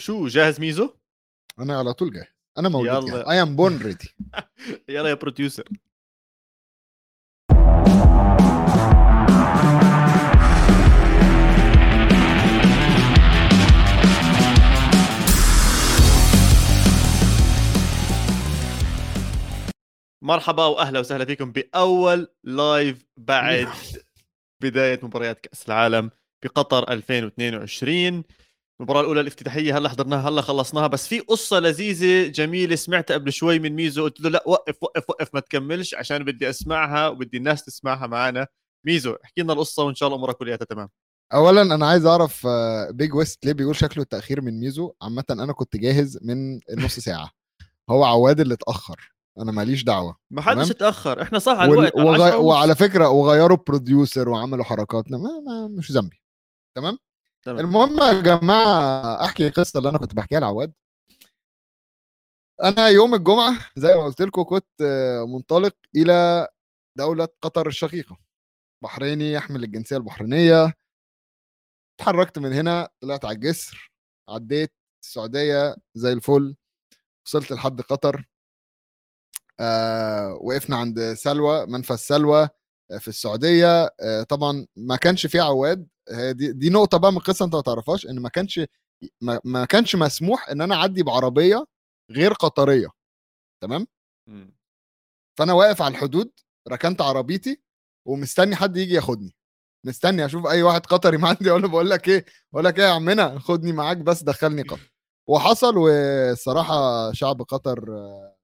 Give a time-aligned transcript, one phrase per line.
[0.00, 0.90] شو جاهز ميزو؟
[1.58, 2.26] أنا على طول جاهز.
[2.58, 3.30] أنا مولود يلا.
[3.30, 4.14] I am born ready
[4.88, 5.68] يلا يا بروديوسر
[20.22, 23.68] مرحبا وأهلا وسهلا فيكم بأول لايف بعد
[24.62, 26.10] بداية مباريات كأس العالم
[26.44, 28.24] بقطر 2022
[28.80, 30.86] المباراة الأولى الافتتاحية هلأ حضرناها هلأ خلصناها.
[30.86, 34.04] بس في قصة لذيذة جميلة سمعتها قبل شوي من ميزو.
[34.04, 38.46] قلت له لأ وقف وقف وقف ما تكملش عشان بدي أسمعها وبدي الناس تسمعها معنا
[38.86, 40.88] ميزو احكي لنا القصة وإن شاء الله أمورك كلها تمام.
[41.34, 45.52] اولا أنا عايز أعرف آه، بيج ويست ليه بيقول شكله التأخير من ميزو؟ عامة أنا
[45.52, 47.30] كنت جاهز من النص ساعة.
[47.90, 49.12] هو عواد اللي اتأخر.
[49.38, 50.16] أنا ماليش دعوة.
[50.30, 50.70] ما حدش.
[50.70, 51.22] اتأخر.
[51.22, 52.14] إحنا صح على الوقت على وغ...
[52.14, 52.44] 10 ونص.
[52.44, 55.18] وعلى فكرة وغيروا بروديوسر وعملوا حركات ما...
[55.18, 56.22] ما مش ذنبي.
[56.76, 56.98] تمام؟
[57.42, 57.58] تمام.
[57.58, 60.72] المهم يا جماعة أحكي القصة اللي أنا كنت بحكيها لعواد.
[62.62, 64.82] أنا يوم الجمعة زي ما قلت لكم كنت
[65.28, 66.48] منطلق إلى
[66.98, 68.16] دولة قطر الشقيقة.
[68.82, 70.72] بحريني يحمل الجنسية البحرينية.
[72.00, 73.92] اتحركت من هنا طلعت على الجسر
[74.28, 74.72] عديت
[75.04, 76.56] السعودية زي الفل.
[77.26, 78.28] وصلت لحد قطر.
[79.60, 82.48] آه وقفنا عند سلوى منفذ سلوى
[82.90, 83.84] آه، في السعودية.
[84.00, 85.88] آه طبعا ما كانش فيه عواد.
[86.32, 88.60] دي, دي نقطة بقى من القصة أنت ما تعرفهاش إن ما كانش
[89.20, 91.66] ما, ما كانش مسموح إن أنا أعدي بعربية
[92.10, 92.88] غير قطرية
[93.62, 93.86] تمام.
[95.38, 96.30] فأنا واقف على الحدود
[96.68, 97.60] ركنت عربيتي
[98.06, 99.34] ومستني حد يجي ياخدني.
[99.86, 102.90] مستني أشوف أي واحد قطري معدي أقول له بقول لك إيه بقول لك إيه يا
[102.90, 104.92] عمنا خدني معاك بس دخلني قطر.
[105.28, 108.36] وحصل والصراحة شعب قطر آه،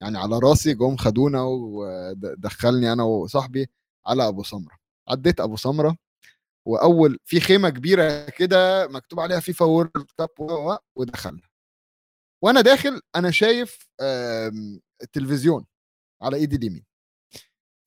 [0.00, 3.70] يعني على راسي جم خدونا ودخلني أنا وصاحبي
[4.06, 4.76] على أبو سمرة.
[5.08, 5.96] عديت أبو سمرة
[6.66, 10.28] وأول في خيمة كبيرة كده مكتوب عليها فيفا وورلد كاب
[10.96, 11.42] ودخلنا.
[12.44, 13.88] وأنا داخل أنا شايف
[15.02, 15.66] التلفزيون
[16.22, 16.84] على إيدي اليمين.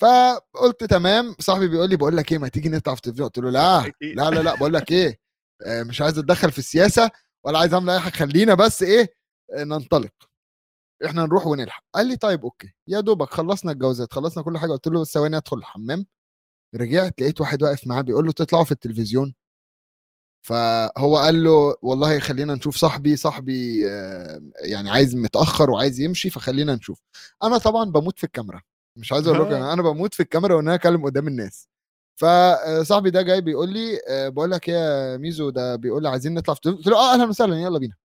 [0.01, 3.49] فقلت تمام صاحبي بيقول لي بقول لك إيه ما تيجي نطلع في التلفزيون؟ قلت له
[3.51, 3.91] لا.
[4.17, 5.19] لا لا لا بقول لك إيه
[5.65, 7.11] آه، مش عايز أتدخل في السياسة
[7.45, 9.15] ولا عايز أعمل أي حاجة خلينا بس إيه
[9.57, 10.11] آه، ننطلق.
[11.05, 11.83] إحنا نروح ونلحق.
[11.95, 12.73] قال لي طيب أوكي.
[12.87, 14.71] يا دوبك خلصنا الجوازات خلصنا كل حاجة.
[14.71, 16.05] قلت له بس ثواني أدخل الحمام.
[16.75, 19.35] رجعت لقيت واحد واقف معاه بيقول له تطلعوا في التلفزيون.
[20.45, 26.75] فهو قال له والله خلينا نشوف صاحبي صاحبي آه، يعني عايز متأخر وعايز يمشي فخلينا
[26.75, 27.01] نشوف.
[27.43, 28.61] أنا طبعا بموت في الكاميرا
[28.97, 29.73] مش عايز أقول لكم آه.
[29.73, 31.67] أنا بموت في الكاميرا وإن أنا أكلم قدام الناس.
[32.19, 36.33] فصاحبي ده جاي بيقول لي آه، بقول لك إيه يا ميزو ده بيقول لي عايزين
[36.33, 36.69] نطلع في.
[36.69, 37.95] قلت له آه أهلا وسهلا يلا بينا.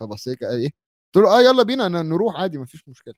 [0.00, 0.70] فبص لي قال إيه؟
[1.14, 3.14] قلت له آه يلا بينا نروح عادي مفيش مشكلة.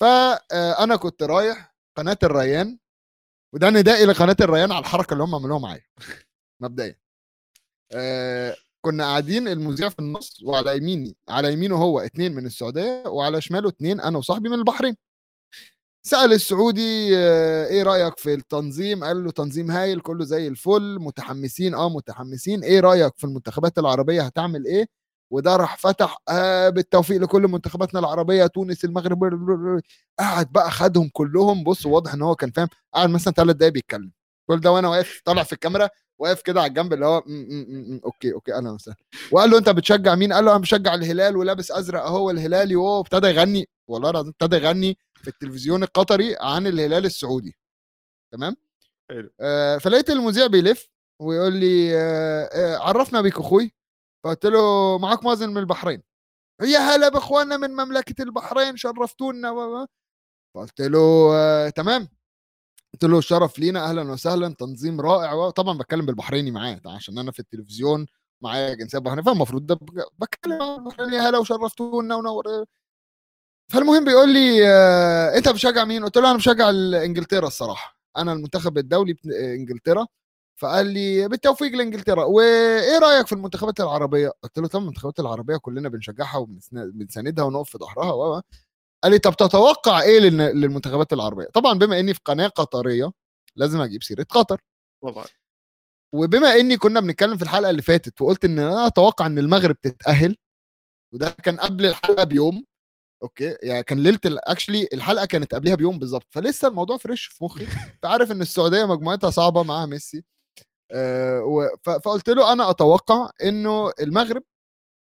[0.00, 2.78] فانا كنت رايح قناة الريان.
[3.54, 5.82] وده ندائي لقناة الريان على الحركة اللي هم عملوها معايا.
[6.60, 6.96] مبدئيا.
[7.92, 13.40] آه كنا قاعدين المذيع في النص وعلى يميني على يمينه هو اتنين من السعودية وعلى
[13.40, 14.96] شماله اتنين أنا وصاحبي من البحرين.
[16.06, 21.74] سأل السعودي آه، إيه رأيك في التنظيم؟ قال له تنظيم هايل كله زي الفل متحمسين
[21.74, 22.64] آه متحمسين.
[22.64, 24.86] إيه رأيك في المنتخبات العربية؟ هتعمل إيه؟
[25.30, 29.24] وده راح فتح آه بالتوفيق لكل منتخباتنا العربية تونس المغرب
[30.18, 31.64] قعد بقى خدهم كلهم.
[31.64, 34.12] بص واضح إن هو كان فاهم قعد مثلا ثلاث دقايق بيتكلم.
[34.48, 37.98] كل ده وأنا واقف طالع في الكاميرا واقف كده على الجنب اللي هو م -م
[37.98, 38.96] -م -م okay okay أهلا وسهلا.
[39.32, 43.00] وقال له أنت بتشجع مين؟ قال له أنا بشجع الهلال ولابس أزرق أهو الهلالي وهو
[43.00, 47.56] ابتدى يغني والله العظيم ابتدى يغني في التلفزيون القطري عن الهلال السعودي.
[48.32, 48.56] تمام؟
[49.10, 49.30] حلو.
[49.40, 50.88] آه فلقيت المذيع بيلف
[51.20, 53.74] ويقول لي آه آه عرفنا بيك أخوي.
[54.24, 56.02] فقلت له معاك مازن من البحرين.
[56.62, 59.86] يا هلا بإخواننا من مملكة البحرين شرفتونا
[60.54, 62.08] فقلت له آه تمام.
[62.94, 67.38] قلت له الشرف لينا أهلا وسهلا تنظيم رائع طبعا بتكلم بالبحريني معاه عشان أنا في
[67.40, 68.06] التلفزيون
[68.42, 69.74] معايا جنسية بحرينية فالمفروض ده
[70.20, 72.44] بتكلم يا هلا وشرفتونا ونور
[73.72, 76.70] فالمهم بيقول لي آه أنت بتشجع مين؟ قلت له أنا بشجع
[77.04, 77.98] إنجلترا الصراحة.
[78.16, 80.06] أنا المنتخب الدولي إنجلترا.
[80.56, 85.88] فقال لي بالتوفيق لإنجلترا وإيه رأيك في المنتخبات العربية؟ قلت له طبعا المنتخبات العربية كلنا
[85.88, 88.42] بنشجعها وبنساندها ونقف في ظهرها.
[89.04, 93.12] قال لي طب تتوقع إيه للمنتخبات العربية؟ طبعا بما إني في قناة قطرية
[93.56, 94.60] لازم أجيب سيرة قطر
[95.02, 95.26] طبعا
[96.14, 100.36] وبما إني كنا بنتكلم في الحلقة اللي فاتت وقلت إن أنا أتوقع إن المغرب تتأهل
[101.14, 102.64] وده كان قبل الحلقة بيوم
[103.22, 107.64] okay يعني كان ليلة actually الحلقة كانت قبلها بيوم بالظبط فلسه الموضوع fresh في مخي
[107.94, 110.24] انت عارف إن السعودية مجموعتها صعبة معاها ميسي
[111.84, 114.42] فقلت له أنا أتوقع إنه المغرب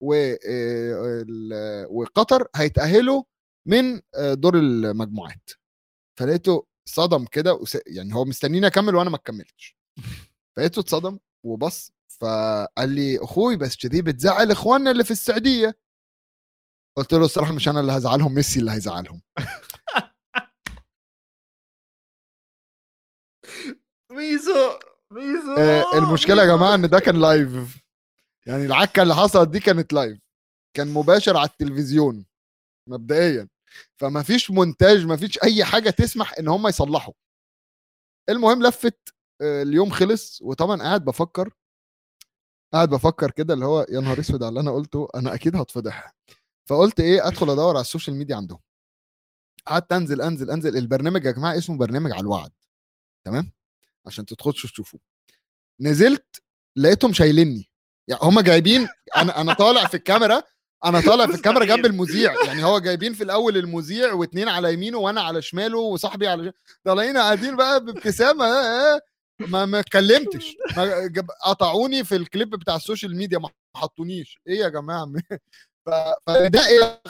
[0.03, 3.23] آه، وقطر هيتأهلوا
[3.67, 5.49] من آه، دور المجموعات.
[6.19, 9.77] فلقيته صدم كده يعني هو مستنيني أكمل وأنا ما كملتش.
[10.57, 11.91] فلقيته اتصدم وبص
[12.21, 15.79] فقال لي أخوي بس كذي بتزعل إخواننا اللي في السعودية.
[16.97, 19.21] قلت له الصراحة مش أنا اللي هزعلهم ميسي اللي هيزعلهم.
[24.11, 24.79] ميزو آه،
[25.93, 27.81] المشكلة يا جماعة إن ده كان لايف
[28.45, 30.19] يعني العكة اللي حصلت دي كانت لايف
[30.73, 32.25] كان مباشر على التلفزيون
[32.89, 33.47] مبدئيا.
[33.97, 37.13] فما فيش مونتاج ما فيش أي حاجة تسمح إن هم يصلحوا.
[38.29, 41.53] المهم لفت آه، اليوم خلص وطبعا قاعد بفكر
[42.73, 46.15] قاعد بفكر كده اللي هو يا نهار أسود على اللي أنا قلته أنا أكيد هتفضح.
[46.69, 48.59] فقلت إيه أدخل أدور على ال social media عندهم.
[49.65, 50.77] قعدت أنزل أنزل أنزل.
[50.77, 52.51] البرنامج يا جماعة اسمه برنامج على الوعد.
[53.25, 53.51] تمام؟
[54.07, 54.99] عشان تدخلوا تشوفوه
[55.81, 56.41] نزلت
[56.75, 57.69] لقيتهم شايليني.
[58.07, 58.87] يعني هم جايبين
[59.17, 60.43] أنا أنا طالع في الكاميرا
[60.85, 62.33] أنا طالع في الكاميرا جنب المذيع.
[62.45, 67.17] يعني هو جايبين في الأول المذيع واثنين على يمينه وأنا على شماله وصاحبي على طالعين
[67.17, 69.01] قاعدين بقى بابتسامة آه، آه،
[69.39, 70.55] ما ما اتكلمتش.
[70.77, 74.39] ما جاب- قطعوني في الكليب بتاع ال social media ما حطونيش.
[74.47, 75.05] إيه يا جماعة؟
[75.85, 77.01] فده إيه؟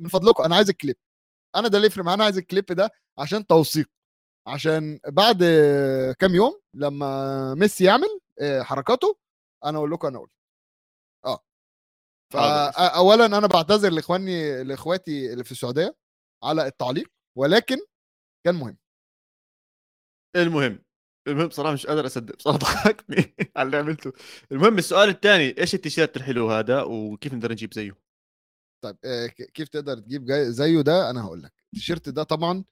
[0.00, 0.96] من فضلكم أنا عايز الكليب.
[1.56, 3.86] أنا ده اللي يفرق معايا أنا عايز الكليب ده عشان توثيق.
[4.46, 5.44] عشان بعد
[6.18, 9.16] كام يوم لما ميسي يعمل آه، حركاته
[9.64, 10.32] أنا أقول لكم أنا قلت
[11.24, 11.44] آه.
[12.32, 15.96] فاولا أنا بعتذر لإخواني لإخواتي اللي في السعودية
[16.44, 17.78] على التعليق ولكن
[18.46, 18.78] كان مهم.
[20.36, 20.84] المهم
[21.28, 24.12] المهم صراحة مش قادر أصدق بصراحة ضحكني على اللي عملته.
[24.52, 27.98] المهم السؤال الثاني إيش التيشيرت الحلو هذا وكيف نقدر نجيب زيه؟
[28.84, 31.52] طيب آه، كيف تقدر تجيب زيه ده؟ أنا هقول لك.
[31.74, 32.64] التيشيرت ده طبعا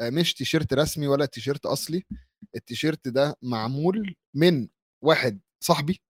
[0.00, 2.04] مش تيشيرت رسمي ولا تيشيرت أصلي.
[2.56, 4.68] التيشيرت ده معمول من
[5.04, 6.02] واحد صاحبي.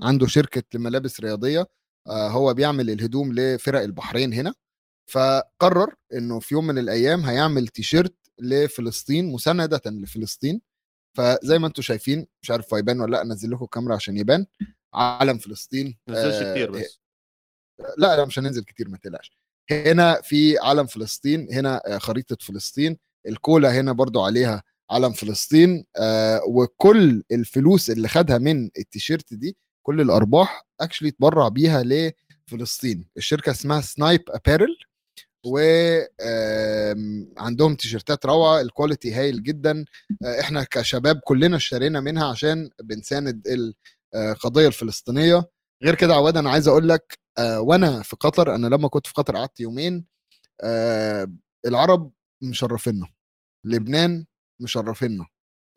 [0.00, 1.66] عنده شركة ملابس رياضية
[2.06, 4.54] آه، هو بيعمل الهدوم لفرق البحرين هنا.
[5.10, 10.60] فقرر إنه في يوم من الأيام هيعمل تيشيرت لفلسطين مساندة لفلسطين.
[11.16, 14.46] فزي ما أنتم شايفين مش عارف هو يبان ولا لأ انزل لكم الكاميرا عشان يبان.
[14.94, 17.00] علم فلسطين نزلش آه، كثير بس.
[17.98, 19.41] لا لا مش هننزل كتير ما تقلقش.
[19.70, 22.96] هنا في علم فلسطين هنا آه، خريطة فلسطين
[23.28, 30.00] الكولا هنا برضو عليها علم فلسطين آه، وكل الفلوس اللي خدها من التيشيرت دي كل
[30.00, 33.08] الأرباح actually اتبرع بيها لفلسطين.
[33.16, 34.76] الشركة اسمها سنايب ابارل
[35.46, 36.14] وعندهم
[37.74, 39.84] تيشيرتات روعة ال quality هايل جدا.
[40.24, 43.42] آه، إحنا كشباب كلنا اشترينا منها عشان بنساند
[44.14, 45.44] القضية الفلسطينية.
[45.84, 49.12] غير كده عواد أنا عايز أقول لك آه، وأنا في قطر أنا لما كنت في
[49.12, 50.06] قطر قعدت يومين
[50.64, 51.32] آه،
[51.66, 52.12] العرب
[52.42, 53.06] مشرفينا
[53.66, 54.26] لبنان
[54.60, 55.26] مشرفينا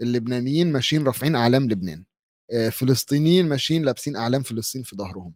[0.02, 2.06] اللبنانيين ماشيين رافعين أعلام لبنان
[2.54, 5.36] آه، فلسطينيين ماشيين لابسين أعلام فلسطين في ظهرهم.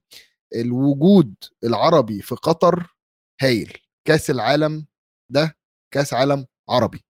[0.56, 2.96] الوجود العربي في قطر
[3.42, 3.78] هايل
[4.08, 4.86] كأس العالم
[5.32, 5.58] ده
[5.94, 7.06] كأس عالم عربي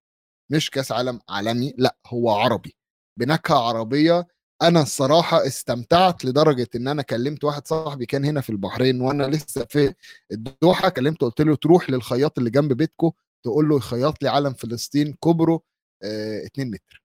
[0.51, 2.75] مش كأس عالم عالمي لأ هو عربي
[3.19, 4.27] بنكهة عربية
[4.61, 9.65] أنا الصراحة استمتعت لدرجة إن أنا كلمت واحد صاحبي كان هنا في البحرين وأنا لسه
[9.65, 9.94] في
[10.31, 10.89] الدوحة.
[10.89, 13.13] كلمته قلت له تروح للخياط اللي جنب بيتكو
[13.44, 15.61] تقول له يخيط لي علم فلسطين كبره
[16.03, 17.03] 2 متر.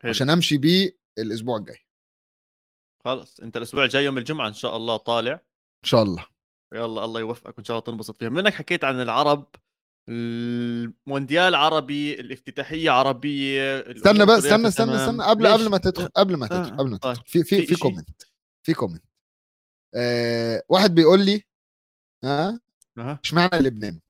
[0.00, 0.10] حلو.
[0.10, 1.78] عشان أمشي بيه الأسبوع الجاي.
[3.04, 5.32] خلص أنت الأسبوع الجاي يوم الجمعة إن شاء الله طالع.
[5.84, 6.26] إن شاء الله.
[6.74, 8.28] يلا الله يوفقك وإن شاء الله تنبسط فيها.
[8.28, 9.46] منك حكيت عن العرب
[10.08, 14.96] المونديال عربي الافتتاحية عربية استنى بس استنى استنى.
[14.96, 15.22] استنى.
[15.24, 17.14] قبل ليش؟ قبل ما تدخل قبل ما آه، تدخل قبل ما طيب.
[17.14, 17.26] تدخل.
[17.26, 18.22] في في في؟ comment
[18.66, 19.04] في comment
[19.94, 21.42] آه واحد بيقول لي
[22.24, 22.60] ها؟
[22.98, 23.20] أها.
[23.24, 24.00] اشمعنى لبنان؟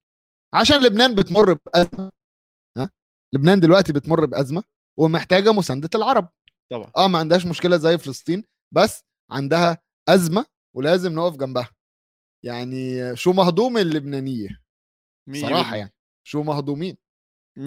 [0.55, 2.11] عشان لبنان بتمر بأزمة.
[2.77, 2.91] ها؟
[3.33, 4.63] لبنان دلوقتي بتمر بأزمة
[4.99, 6.29] ومحتاجة مساندة العرب.
[6.71, 6.91] طبعا.
[6.97, 9.79] آه ما عندهاش مشكلة زي فلسطين بس عندها
[10.09, 11.71] أزمة ولازم نقف جنبها.
[12.45, 14.49] يعني شو مهضوم اللبنانية؟
[15.35, 15.77] صراحة.
[15.77, 15.93] يعني
[16.25, 16.97] شو مهضومين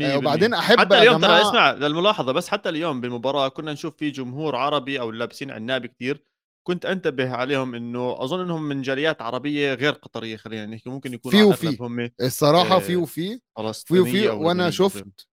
[0.01, 0.17] آه،.
[0.17, 4.55] وبعدين أحب حتى اليوم ترى اسمع للملاحظه بس حتى اليوم بالمباراة كنا نشوف في جمهور
[4.55, 6.25] عربي أو لابسين عنابي كتير
[6.67, 11.53] كنت أنتبه عليهم إنه أظن إنهم من جاليات عربية غير قطرية خلينا نحكي ممكن يكونوا
[11.53, 11.77] في وفي.
[11.81, 13.39] هم الصراحة في وفي
[13.85, 14.69] في وفي وأنا.
[14.69, 15.27] شفت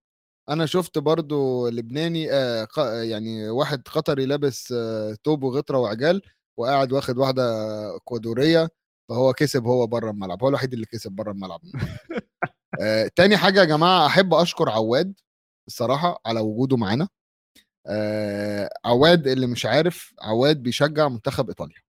[0.49, 2.68] أنا شفت برضو لبناني آه
[3.02, 6.23] يعني واحد قطري لابس آه توب وغطرة وعجال
[6.56, 7.42] وقاعد واخد واحدة
[7.97, 8.68] اكوادوريه
[9.09, 11.61] فهو كسب هو بره الملعب هو الوحيد اللي كسب بره الملعب.
[12.81, 15.21] آه تاني حاجة يا جماعة أحب أشكر عواد
[15.69, 17.09] الصراحة على وجوده معانا.
[17.87, 21.83] آه عواد اللي مش عارف عواد بيشجع منتخب إيطاليا.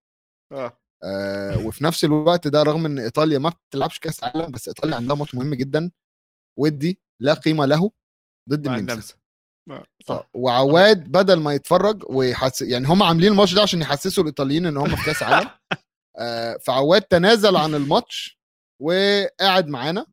[0.51, 0.77] آه.
[1.03, 5.15] آه وفي نفس الوقت ده رغم إن إيطاليا ما بتلعبش كأس عالم بس إيطاليا عندها
[5.15, 5.91] ماتش مهم جدا
[6.59, 7.91] ودي لا قيمة له
[8.49, 9.15] ضد النمسا.
[10.09, 14.77] آه، وعواد بدل ما يتفرج ويحس يعني هم عاملين الماتش ده عشان يحسسوا الإيطاليين إن
[14.77, 15.49] هم في كأس عالم.
[16.61, 18.39] فعواد تنازل عن الماتش
[18.81, 20.05] وقاعد معانا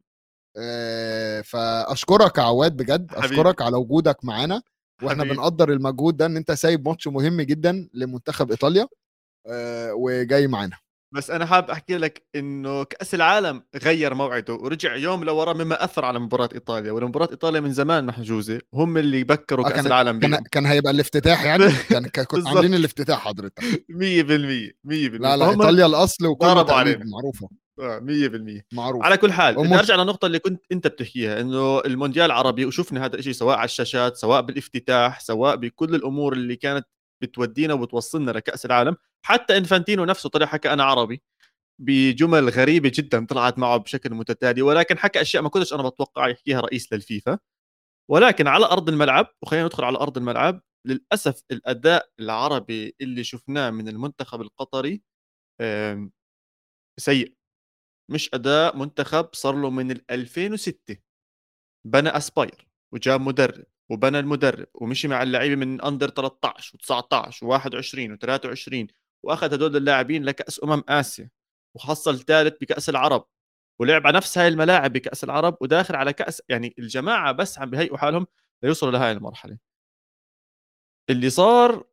[0.59, 3.15] آه، فأشكرك يا عواد بجد.
[3.15, 4.62] أشكرك على وجودك معانا
[5.03, 5.37] وإحنا حبيبي.
[5.37, 8.88] بنقدر المجهود ده إن أنت سايب ماتش مهم جدا لمنتخب إيطاليا
[9.47, 10.76] آه، وجاي معانا
[11.17, 16.05] بس أنا حابب أحكي لك إنه كأس العالم غير موعده ورجع يوم لورا مما أثر
[16.05, 20.21] على مباراة إيطاليا ولمباراه إيطاليا من زمان محجوزه هم اللي بكروا آه، كأس كان العالم
[20.21, 22.47] كان كان هيبقى الافتتاح يعني؟ كان كنت.
[22.47, 23.61] عاملين الافتتاح حضرتك.
[23.61, 23.65] 100%
[24.85, 26.47] 100% لا لا إيطاليا الأصل وكل.
[26.47, 27.49] معروفة.
[27.81, 29.05] آه، 100% معروف.
[29.05, 33.17] على كل حال بدي أرجع للنقطة اللي كنت أنت بتحكيها إنه المونديال عربي وشفنا هذا
[33.17, 36.87] الشيء سواء على الشاشات سواء بالافتتاح سواء بكل الأمور اللي كانت
[37.23, 41.23] بتودينا وبتوصلنا لكأس العالم حتى إنفانتينو نفسه طلع حكى أنا عربي
[41.81, 46.61] بجمل غريبة جدا طلعت معه بشكل متتالي ولكن حكى أشياء ما كنتش أنا بتوقع يحكيها
[46.61, 47.39] رئيس للفيفا.
[48.11, 53.89] ولكن على أرض الملعب وخلينا ندخل على أرض الملعب للأسف الأداء العربي اللي شفناه من
[53.89, 55.03] المنتخب القطري
[57.01, 57.35] سيء.
[58.11, 60.97] مش أداء منتخب صار له من ال 2006
[61.87, 68.87] بنى أسباير وجاب مدرب وبنى المدرب ومشي مع اللعيبة من أندر 13 و19 و21 و23
[69.26, 71.30] واخذ هدول اللاعبين لكأس أمم آسيا
[71.76, 73.26] وحصل ثالث بكأس العرب
[73.80, 77.99] ولعب على نفس هاي الملاعب بكأس العرب وداخل على كأس يعني الجماعة بس عم بهيئوا
[77.99, 78.26] حالهم
[78.62, 79.59] ليوصلوا لهاي المرحلة.
[81.11, 81.85] اللي صار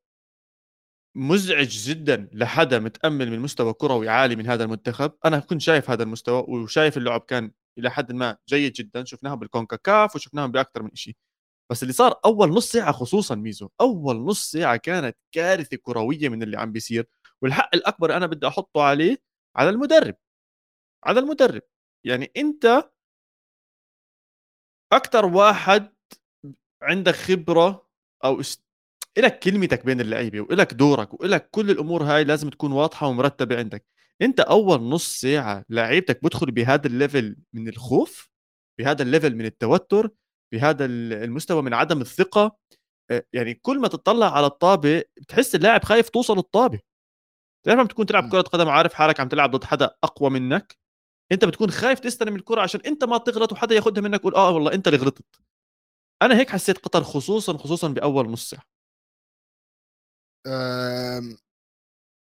[1.16, 5.12] مزعج جدا لحدا متأمل من مستوى كروي عالي من هذا المنتخب.
[5.26, 9.06] أنا كنت شايف هذا المستوى وشايف اللعب كان إلى حد ما جيد جدا.
[9.06, 11.16] شفناهم بالكونكاكاف وشفناهم بأكثر من شيء
[11.72, 16.44] بس اللي صار أول نص ساعة خصوصا ميزو أول نص ساعة كانت كارثة كروية من
[16.44, 17.08] اللي عم بيصير.
[17.44, 19.18] والحق الأكبر أنا بدي أحطه عليه
[19.56, 20.16] على المدرب
[21.06, 21.62] على المدرب.
[22.06, 22.90] يعني أنت
[24.94, 25.94] أكثر واحد
[26.84, 27.88] عندك خبرة
[28.26, 28.64] أو است...
[29.18, 33.86] إلك كلمتك بين اللعيبة وإلك دورك وإلك كل الأمور هاي لازم تكون واضحة ومرتبة عندك.
[34.22, 38.30] أنت أول نص ساعة لعيبتك بدخل بهذا ال level من الخوف
[38.80, 40.10] بهذا ال level من التوتر
[40.54, 42.58] بهذا ال- المستوى من عدم الثقة.
[43.12, 46.80] آه، يعني كل ما تطلع على الطابة بتحس اللاعب خايف توصل الطابة.
[47.64, 48.32] تعرف لما تكون تلعب.
[48.32, 50.78] كرة قدم وعارف حالك عم تلعب ضد حدا أقوى منك
[51.32, 54.74] أنت بتكون خايف تستلم الكرة عشان أنت ما تغلط وحدا ياخذها منك يقول آه والله
[54.74, 55.26] أنت اللي غلطت
[56.22, 58.64] أنا هيك حسيت قطر خصوصا خصوصا بأول نص ساعة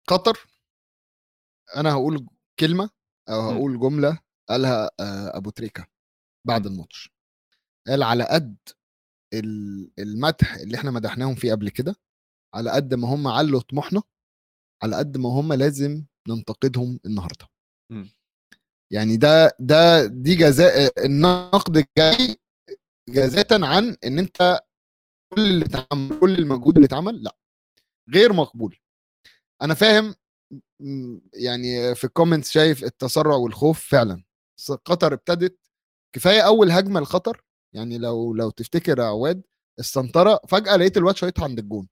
[0.08, 0.48] قطر
[1.76, 2.28] أنا هقول
[2.60, 2.90] كلمة
[3.30, 3.50] أو.
[3.52, 4.20] هقول جملة
[4.50, 5.88] قالها آه، أبو تريكة
[6.48, 7.10] بعد الماتش
[7.88, 8.58] قال على قد
[9.34, 11.96] ال- المدح اللي إحنا مدحناهم فيه قبل كده
[12.56, 14.04] على قد ما هم علوا طموحنا
[14.84, 17.48] على قد ما هم لازم ننتقدهم النهارده.
[17.92, 18.06] م.
[18.94, 22.36] يعني ده ده دي جزاء النقد جاي
[23.10, 24.60] جزاة عن إن أنت
[25.34, 27.36] كل اللي اتعمل كل المجهود اللي اتعمل لأ
[28.14, 28.78] غير مقبول.
[29.62, 30.16] أنا فاهم
[31.34, 34.24] يعني في الكومنتس شايف التسرع والخوف فعلا.
[34.86, 35.60] قطر ابتدت
[36.16, 37.44] كفاية أول هجمة لخطر
[37.76, 39.44] يعني لو لو تفتكر يا عواد
[39.80, 41.88] السنتره فجأة لقيت الواد شايطها عند الجون.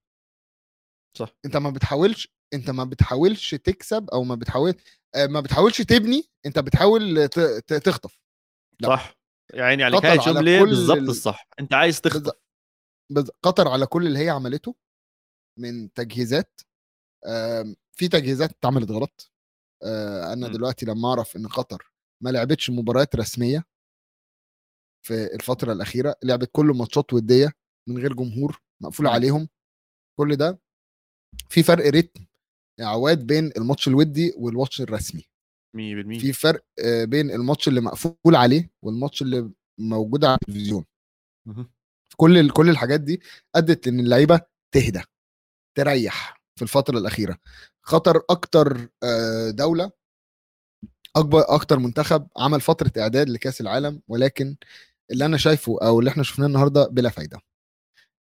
[1.17, 4.73] صح انت ما بتحاولش انت ما بتحاولش تكسب أو ما بتحاول
[5.15, 7.27] آه، ما بتحاولش تبني انت بتحاول
[7.67, 8.19] تخطف
[8.79, 8.87] لا.
[8.89, 9.19] صح
[9.53, 10.17] يا عيني عليك هاي
[10.59, 12.43] كل بالضبط ال- الصح انت عايز تخطف بالظبط.
[13.11, 14.75] بز- قطر على كل اللي هي عملته
[15.59, 16.61] من تجهيزات
[17.97, 19.31] في تجهيزات اتعملت غلط
[19.83, 20.51] آه، أنا م.
[20.51, 21.91] دلوقتي لما أعرف إن قطر
[22.23, 23.65] ما لعبتش مباريات رسمية
[25.05, 27.53] في الفترة الأخيرة لعبت كل ماتشات ودية
[27.89, 29.07] من غير جمهور مقفول.
[29.07, 29.49] عليهم
[30.19, 30.59] كل ده
[31.49, 32.25] في فرق ريتم
[32.79, 35.21] يا عواد بين الماتش الودي والماتش الرسمي.
[35.77, 40.85] 100% في فرق آه، بين الماتش اللي مقفول عليه والماتش اللي موجود على التلفزيون.
[42.17, 43.21] كل كل الحاجات دي
[43.55, 45.01] أدت لإن اللعيبة تهدى
[45.77, 47.37] تريح في الفترة الأخيرة.
[47.81, 49.91] خطر أكتر آه، دولة
[51.15, 54.55] أكبر أكتر منتخب عمل فترة إعداد لكأس العالم ولكن
[55.11, 57.39] اللي أنا شايفه أو اللي إحنا شفناه النهارده بلا فايدة.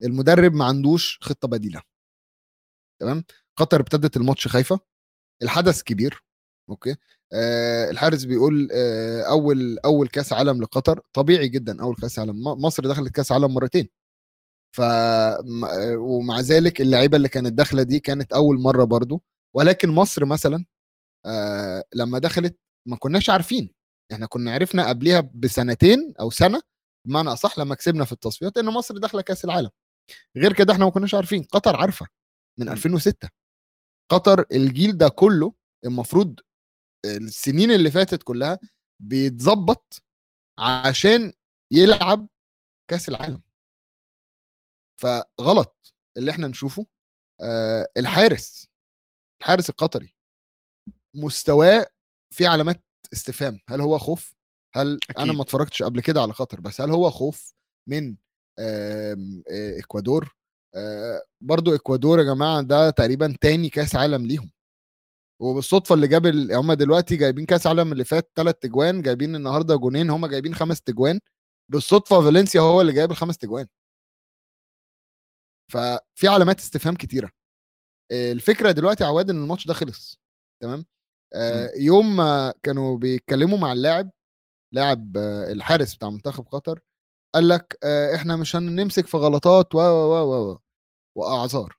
[0.04, 1.82] المدرب ما عندوش خطة بديلة.
[3.00, 3.24] تمام؟
[3.58, 4.80] قطر ابتدت الماتش خايفة
[5.44, 6.24] الحدث كبير
[6.70, 6.96] أوكي؟
[7.34, 12.88] آه الحارس بيقول آه أول أول كأس عالم لقطر طبيعي جدا أول كأس عالم مصر
[12.88, 13.90] دخلت كأس عالم مرتين.
[14.76, 19.24] ف آه، ومع ذلك اللعيبة اللي كانت داخلة دي كانت أول مرة برضو.
[19.56, 20.66] ولكن مصر مثلا
[21.26, 23.74] آه لما دخلت ما كناش عارفين.
[24.14, 26.62] إحنا كنا عرفنا قبلها بسنتين أو سنة
[27.08, 29.70] بمعنى أصح لما كسبنا في التصفيات إن مصر داخلة كأس العالم.
[30.38, 32.08] غير كده إحنا ما كناش عارفين قطر عارفة.
[32.60, 32.70] من م.
[32.70, 33.30] 2006
[34.12, 35.54] قطر الجيل ده كله
[35.86, 36.40] المفروض
[37.06, 38.60] السنين اللي فاتت كلها
[39.02, 40.04] بيتظبط
[40.60, 41.34] عشان
[41.72, 42.28] يلعب
[42.90, 43.42] كأس العالم.
[45.02, 46.86] فغلط اللي إحنا نشوفه
[47.42, 48.68] آه الحارس
[49.42, 50.16] الحارس القطري
[51.16, 51.88] مستواه
[52.34, 52.84] في علامات
[53.14, 53.60] استفهام.
[53.70, 54.36] هل هو خوف؟
[54.76, 55.18] هل أكيد.
[55.20, 57.54] أنا ما اتفرجتش قبل كده على قطر بس هل هو خوف
[57.90, 58.16] من
[58.60, 59.16] آه،
[59.80, 60.37] إكوادور؟
[61.42, 64.52] برضو إكوادور يا جماعة ده تقريبا تاني كأس عالم ليهم.
[65.42, 66.54] وبالصدفة اللي جاب ال...
[66.54, 70.82] هم دلوقتي جايبين كأس عالم اللي فات ثلاث تجوان جايبين النهارده جونين هم جايبين خمس
[70.82, 71.20] تجوان.
[71.72, 73.68] بالصدفة فالنسيا هو اللي جايب الخمس تجوان.
[75.72, 77.32] ففي علامات استفهام كتيرة.
[78.12, 80.20] الفكرة دلوقتي يا عواد إن الماتش ده خلص.
[80.64, 80.86] تمام؟
[81.34, 84.12] آه يوم ما كانوا بيتكلموا مع اللاعب
[84.74, 86.82] لاعب آه الحارس بتاع منتخب قطر
[87.36, 90.60] قال لك آه إحنا مش هنمسك في غلطات و و و و
[91.18, 91.78] وأعذار.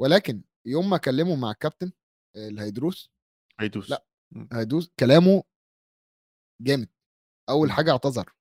[0.00, 1.92] ولكن يوم ما كلموا مع الكابتن
[2.36, 3.10] الهيدروس
[3.60, 3.90] هيدوس.
[3.90, 4.04] لا
[4.52, 5.42] هيدوس كلامه
[6.62, 6.88] جامد.
[7.48, 8.32] أول حاجة اعتذر.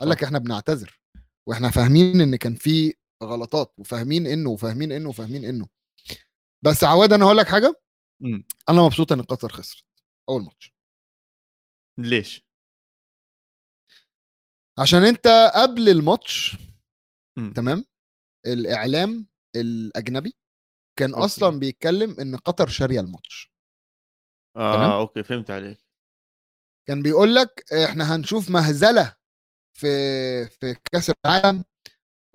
[0.00, 1.00] قال لك إحنا بنعتذر
[1.48, 5.68] وإحنا فاهمين إن كان في غلطات وفاهمين إنه وفاهمين إنه وفاهمين إنه.
[6.64, 7.80] بس عواد أنا هقول لك حاجة؟
[8.22, 8.44] مم.
[8.68, 9.84] أنا مبسوط إن قطر خسرت.
[10.28, 10.74] أول ماتش.
[11.98, 12.47] ليش؟
[14.78, 16.56] عشان انت قبل الماتش.
[17.54, 17.84] تمام
[18.46, 20.34] الإعلام الأجنبي
[20.98, 21.24] كان okay.
[21.24, 23.52] أصلا بيتكلم إن قطر شارية الماتش
[24.56, 24.90] آه تمام.
[24.90, 25.78] okay فهمت عليك
[26.88, 29.16] كان بيقول لك إحنا هنشوف مهزلة
[29.78, 29.88] في
[30.46, 31.64] في كأس العالم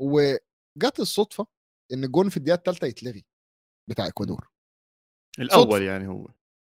[0.02, 1.48] وجت الصدفة
[1.94, 3.26] إن الجون في الدقيقة الثالثه يتلغي
[3.90, 4.48] بتاع إكوادور
[5.40, 5.84] الأول صدفة.
[5.84, 6.28] يعني هو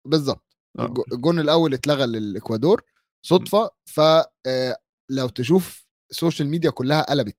[0.07, 0.93] بالظبط آه،.
[1.11, 2.81] الجون الأول اتلغى للإكوادور
[3.25, 3.71] صدفة
[5.09, 7.37] فلو تشوف ال social media كلها قلبت.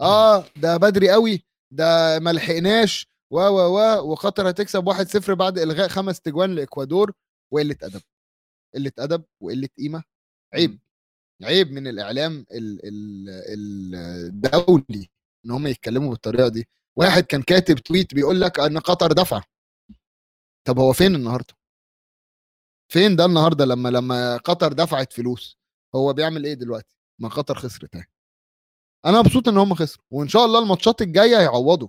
[0.00, 5.88] آه ده بدري قوي ده ما لحقناش و و و وقطر هتكسب 1-0 بعد إلغاء
[5.88, 7.12] خمس إجوان لإكوادور
[7.52, 8.02] وقلة أدب.
[8.74, 10.02] قلة أدب وقلة قيمة.
[10.54, 10.80] عيب.
[11.42, 15.08] عيب من الإعلام ال- ال- ال- الدولي
[15.46, 16.68] إن هم يتكلموا بالطريقة دي.
[16.96, 19.42] واحد كان كاتب تويت بيقول لك إن قطر دفع.
[20.66, 21.54] طب هو فين النهارده؟
[22.92, 25.58] فين ده النهارده لما لما قطر دفعت فلوس؟
[25.94, 28.04] هو بيعمل إيه دلوقتي؟ ما قطر خسرت اهي
[29.06, 31.88] أنا مبسوط إن هم خسروا وإن شاء الله الماتشات الجاية هيعوضوا.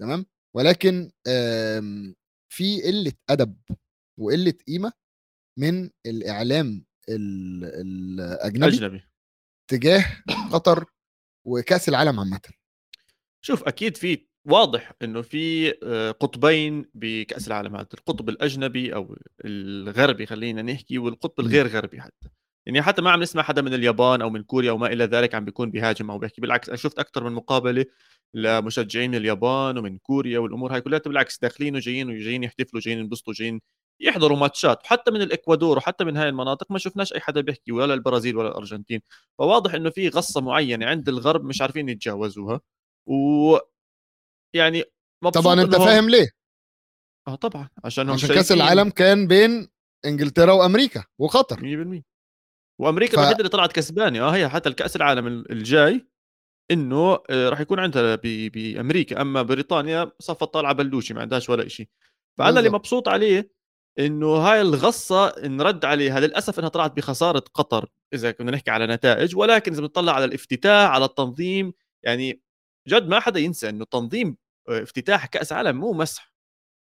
[0.00, 2.14] تمام؟ ولكن آم،
[2.52, 3.56] في قلة أدب
[4.20, 4.92] وقلة قيمة
[5.58, 9.02] من الإعلام ال- الأجنبي أجنبي.
[9.70, 10.04] تجاه
[10.52, 10.84] قطر
[11.46, 12.40] وكأس العالم عامة.
[13.44, 20.26] شوف أكيد في واضح إنه في آه، قطبين بكأس العالم هذا القطب الأجنبي أو الغربي
[20.26, 21.40] خلينا نحكي والقطب.
[21.40, 22.28] الغير غربي حتى.
[22.66, 25.44] يعني حتى ما عم نسمع حدا من اليابان أو من كوريا وما إلى ذلك عم
[25.44, 26.40] بيكون بيهاجم أو بيحكي.
[26.40, 27.84] بالعكس أنا شفت أكثر من مقابلة
[28.34, 30.98] لمشجعين من اليابان ومن كوريا والأمور هاي كلها.
[30.98, 33.60] بالعكس داخلين وجايين وجايين يحتفلوا جايين ينبسطوا جايين
[34.00, 34.84] يحضروا ماتشات.
[34.84, 38.48] وحتى من الإكوادور وحتى من هاي المناطق ما شفناش أي حدا بيحكي ولا البرازيل ولا
[38.48, 39.00] الأرجنتين.
[39.38, 42.60] فواضح إنه في غصة معينة عند الغرب مش عارفين يتجاوزوها.
[43.06, 43.56] و
[44.54, 44.84] يعني
[45.34, 46.28] طبعا أنت فاهم ليه.
[47.28, 49.68] آه طبعا عشان هم عشان كأس العالم كان بين
[50.04, 51.60] إنجلترا وأمريكا وقطر.
[51.60, 52.15] 100%
[52.80, 56.06] وأمريكا ف- الوحيدة اللي طلعت كسبانه آه هي حتى الكأس العالم ال- الجاي
[56.70, 59.20] إنه آه، راح يكون عندها ب- بأمريكا.
[59.20, 61.88] أما بريطانيا صفت طالعه بلوشي ما عندهاش ولا شيء
[62.38, 62.70] فأنا اللي.
[62.70, 63.50] مبسوط عليه
[63.98, 69.36] إنه هاي الغصة انرد عليها للأسف إنها طلعت بخسارة قطر إذا كنا نحكي على نتائج.
[69.36, 72.40] ولكن إذا بنطلع على الافتتاح على التنظيم يعني
[72.88, 74.36] جد ما حدا ينسى إنه تنظيم
[74.68, 76.32] آه، افتتاح كأس عالم مو مسح.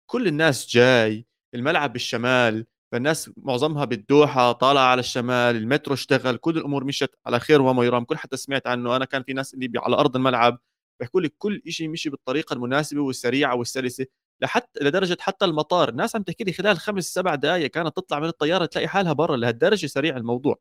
[0.09, 6.83] كل الناس جاي الملعب بالشمال فالناس معظمها بالدوحة طالعة على الشمال المترو اشتغل كل الأمور
[6.83, 8.03] مشت على خير وما يرام.
[8.05, 10.59] كل حتى سمعت عنه أنا كان في ناس اللي على أرض الملعب
[10.99, 14.05] بيحكوا لك كل شيء مشي بالطريقة المناسبة والسريعة والسلسة
[14.41, 15.89] لحتى لدرجة حتى المطار.
[15.89, 19.37] الناس عم تحكي لي خلال خمس سبع دقائق كانت تطلع من الطيارة تلاقي حالها برا
[19.37, 20.59] لهالدرجة سريع الموضوع.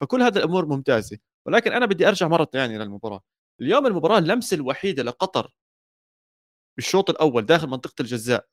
[0.00, 1.18] فكل هذه الأمور ممتازة.
[1.46, 3.20] ولكن أنا بدي أرجع مرة ثانية للمباراة.
[3.60, 5.54] اليوم المباراة اللمسة الوحيدة لقطر
[6.76, 8.46] بالشوط الأول داخل منطقة الجزاء.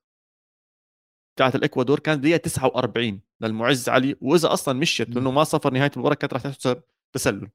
[1.39, 5.09] بتاعت الإكوادور كانت دقيقة 49 للمعز علي وإذا أصلا مشيت.
[5.09, 6.81] لأنه ما صفر نهاية المباراة كانت راح تحسب
[7.13, 7.49] تسلل.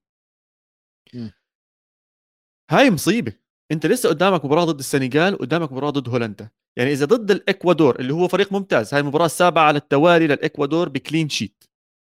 [2.70, 3.32] هاي مصيبة.
[3.72, 6.50] أنت لسه قدامك مباراة ضد السنغال قدامك مباراة ضد هولندا.
[6.76, 11.28] يعني إذا ضد الإكوادور اللي هو فريق ممتاز هاي المباراة السابعة على التوالي للإكوادور بكلين
[11.28, 11.64] شيت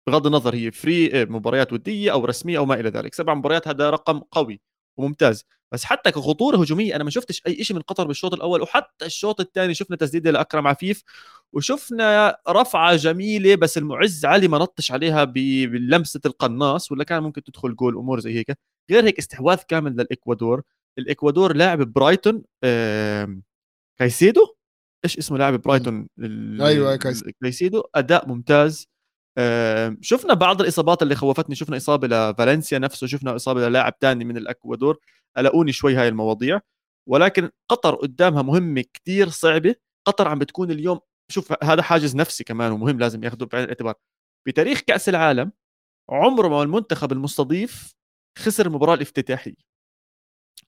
[0.08, 3.14] بغض النظر هي فري مباريات ودية أو رسمية أو ما إلى ذلك.
[3.14, 4.62] سبع مباريات هذا رقم قوي.
[4.98, 5.46] وممتاز.
[5.74, 9.40] بس حتى كخطورة هجومية أنا ما شفتش أي شيء من قطر بالشوط الأول وحتى الشوط
[9.40, 11.04] الثاني شفنا تسديده لأكرم عفيف
[11.54, 17.76] وشفنا رفعة جميلة بس المعز علي ما نطش عليها بلمسة القناص ولا كان ممكن تدخل
[17.76, 18.58] جول أمور زي هيك.
[18.92, 20.62] غير هيك استحواذ كامل للإكوادور.
[20.98, 22.44] الإكوادور لاعب برايتون
[24.00, 24.42] كايسيدو؟
[25.06, 26.96] إيش اسمه لاعب برايتون؟ ال- أيوة،
[27.42, 27.84] كايسيدو.
[27.96, 28.88] أداء ممتاز.
[30.02, 31.56] شفنا بعض الإصابات اللي خوفتني.
[31.56, 34.98] شفنا إصابة لفالنسيا نفسه شفنا إصابة للاعب ثاني من الأكوادور.
[35.38, 36.62] قلقوني شوي هاي المواضيع.
[37.10, 39.76] ولكن قطر قدامها مهمة كتير صعبة.
[40.06, 41.00] قطر عم بتكون اليوم
[41.32, 43.94] شوف هذا حاجز نفسي كمان ومهم لازم ياخذه بعين الاعتبار.
[44.48, 45.52] بتاريخ كأس العالم
[46.10, 47.94] عمره ما المنتخب المستضيف
[48.38, 49.68] خسر المباراه الافتتاحية.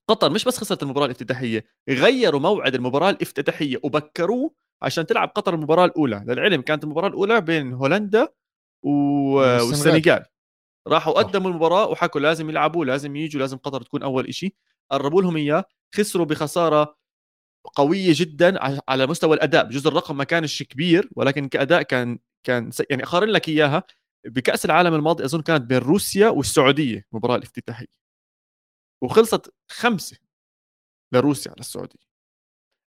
[0.08, 5.86] قطر مش بس خسرت المباراة الافتتاحية غيروا موعد المباراة الافتتاحية وبكروه عشان تلعب قطر المباراة
[5.86, 6.24] الأولى.
[6.28, 8.28] للعلم كانت المباراة الأولى بين هولندا.
[8.84, 10.26] والسنغال.
[10.88, 14.56] راحوا قدموا المباراة وحكوا لازم يلعبوا لازم يجوا لازم قطر تكون أول شيء
[14.92, 15.66] قربوا لهم إياه
[15.96, 16.98] خسروا بخسارة
[17.76, 19.66] قوية جدا على مستوى الأداء.
[19.66, 23.84] بجوز الرقم ما كانش كبير ولكن كأداء كان كان يعني اقارن لك إياها.
[24.26, 28.00] بكأس العالم الماضي أظن كانت بين روسيا والسعودية المباراه الافتتاحية.
[29.04, 30.18] وخلصت خمسة
[31.14, 32.10] لروسيا على السعودية.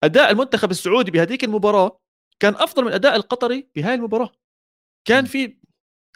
[0.03, 1.99] أداء المنتخب السعودي بهذيك المباراة
[2.39, 4.31] كان أفضل من أداء القطري بهاي المباراة.
[5.07, 5.57] كان في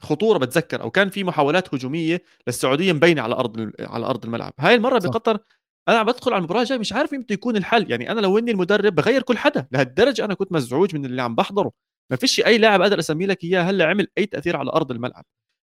[0.02, 4.54] خطورة بتذكر أو كان في محاولات هجومية للسعودية مبينة على أرض على أرض الملعب.
[4.60, 5.10] هاي المرة صح.
[5.10, 5.40] بقطر
[5.88, 7.92] أنا عم بدخل على المباراة الجاي مش عارف متى يكون الحل.
[7.92, 11.36] يعني أنا لو إني المدرب بغير كل حدا لهالدرجة أنا كنت مزعوج من اللي عم
[11.36, 11.72] بحضره.
[12.12, 15.26] ما فيش أي لاعب أقدر اسمي لك إياه هلأ عمل أي تأثير على أرض الملعب.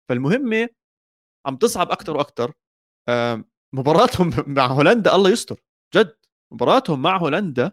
[0.09, 0.69] فالمهمة
[1.45, 2.53] عم تصعب أكثر وأكثر
[3.73, 5.59] مباراتهم مع هولندا الله يستر
[5.95, 6.15] جد.
[6.53, 7.71] مباراتهم مع هولندا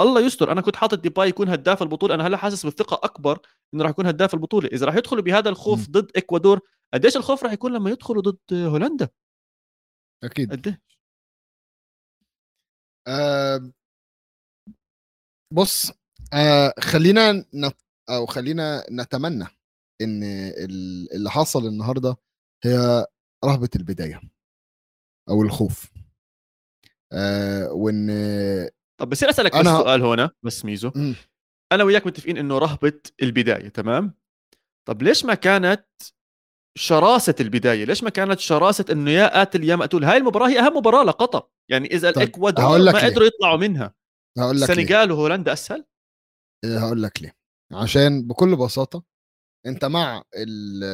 [0.00, 3.38] الله يستر أنا كنت حاطط ديباي يكون هداف البطولة أنا هلا حاسس بالثقة أكبر
[3.74, 4.68] إنه راح يكون هداف البطولة.
[4.72, 5.92] إذا راح يدخلوا بهذا الخوف م.
[5.92, 6.60] ضد إكوادور
[6.94, 9.08] قديش الخوف راح يكون لما يدخلوا ضد هولندا؟
[10.24, 10.52] أكيد.
[10.52, 10.74] قديش؟
[13.08, 13.72] آه
[15.52, 15.92] بص
[16.34, 17.76] آه خلينا نت
[18.10, 19.44] أو خلينا نتمنى
[20.00, 20.22] إن
[21.14, 22.16] اللي حصل النهارده
[22.64, 23.06] هي
[23.44, 24.20] رهبة البداية
[25.28, 25.92] أو الخوف.
[27.12, 28.10] آه وإن
[29.00, 29.78] طب بصير أسألك أنا...
[29.78, 30.92] سؤال هنا بس ميزو.
[30.94, 31.14] م.
[31.72, 34.14] أنا وياك متفقين إنه رهبة البداية تمام؟
[34.88, 35.86] طب ليش ما كانت
[36.78, 40.76] شراسة البداية؟ ليش ما كانت شراسة إنه يا قاتل يا مقتول؟ هاي المباراة هي أهم
[40.76, 42.22] مباراة لقطر يعني إذا طيب.
[42.22, 43.94] الإكوادور ما قدروا يطلعوا منها.
[44.38, 45.84] هقول لك السنغال وهولندا أسهل؟
[46.64, 47.36] إيه، هقول لك ليه.
[47.72, 49.02] عشان بكل بساطة
[49.66, 50.84] أنت مع ال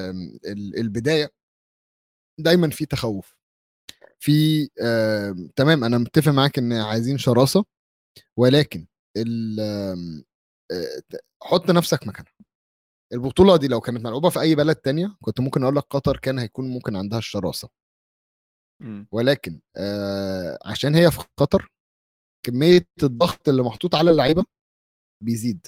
[0.47, 1.33] ال البداية
[2.41, 3.37] دايما في تخوف.
[4.19, 7.65] في آه تمام أنا متفق معاك إن عايزين شراسة
[8.37, 9.61] ولكن ال
[10.73, 11.03] آه
[11.43, 12.33] حط نفسك مكانها.
[13.13, 16.39] البطولة دي لو كانت ملعوبة في أي بلد تانية كنت ممكن أقول لك قطر كان
[16.39, 17.69] هيكون ممكن عندها الشراسة.
[18.83, 19.05] م.
[19.13, 21.73] ولكن آه عشان هي في قطر
[22.47, 24.45] كمية الضغط اللي محطوط على اللعيبة
[25.25, 25.67] بيزيد.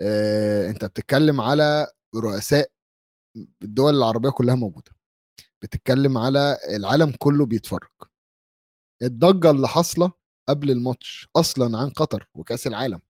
[0.00, 2.70] آه أنت بتتكلم على رؤساء
[3.62, 4.92] الدول العربية كلها موجودة.
[5.62, 7.90] بتتكلم على العالم كله بيتفرج.
[9.02, 10.12] الضجة اللي حاصلة
[10.48, 13.00] قبل الماتش أصلا عن قطر وكأس العالم.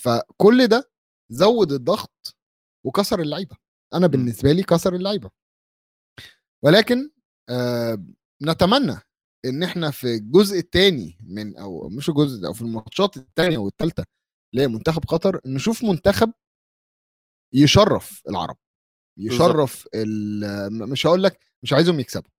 [0.00, 0.90] فكل ده
[1.30, 2.36] زود الضغط
[2.84, 3.56] وكسر اللعيبة.
[3.94, 5.30] أنا بالنسبة لي كسر اللعيبة.
[6.62, 7.10] ولكن
[7.48, 8.04] آه
[8.42, 8.96] نتمنى
[9.44, 14.04] إن إحنا في الجزء الثاني من أو مش الجزء أو في الماتشات الثانية والثالثه
[14.52, 16.32] لمنتخب قطر نشوف منتخب
[17.54, 18.56] يشرف العرب.
[19.16, 19.88] يشرف
[20.70, 22.30] مش هقول لك مش عايزهم يكسبوا.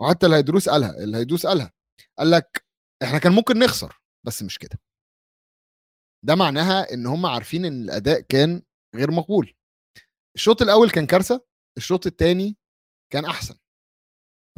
[0.00, 1.72] وحتى الهيدروس قالها الهيدروس قالها.
[2.18, 2.64] قال لك
[3.02, 4.78] إحنا كان ممكن نخسر بس مش كده.
[6.24, 8.62] ده معناها إن هم عارفين إن الأداء كان
[8.96, 9.54] غير مقبول.
[10.36, 12.56] الشوط الأول كان كارثة الشوط الثاني
[13.12, 13.58] كان أحسن.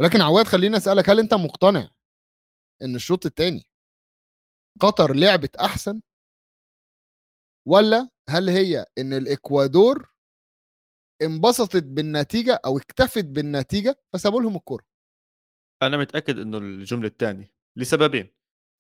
[0.00, 1.90] ولكن عواد خليني أسألك هل أنت مقتنع
[2.83, 3.62] إن الشوط الثاني
[4.80, 6.00] قطر لعبت أحسن؟
[7.68, 10.14] ولا هل هي إن الإكوادور
[11.22, 14.85] انبسطت بالنتيجة أو اكتفت بالنتيجة فسابوا لهم الكره
[15.83, 18.30] أنا متأكد إنه الجملة الثانية لسببين.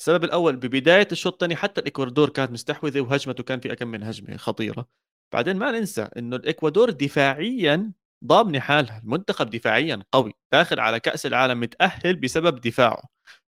[0.00, 4.36] السبب الأول ببداية الشوط الثاني حتى الإكوادور كانت مستحوذة وهجمته كان في أكم من هجمة
[4.36, 4.88] خطيرة.
[5.32, 7.92] بعدين ما ننسى إنه الإكوادور دفاعيا
[8.24, 13.02] ضامنة حالها المنتخب دفاعيا قوي داخل على كأس العالم متأهل بسبب دفاعه.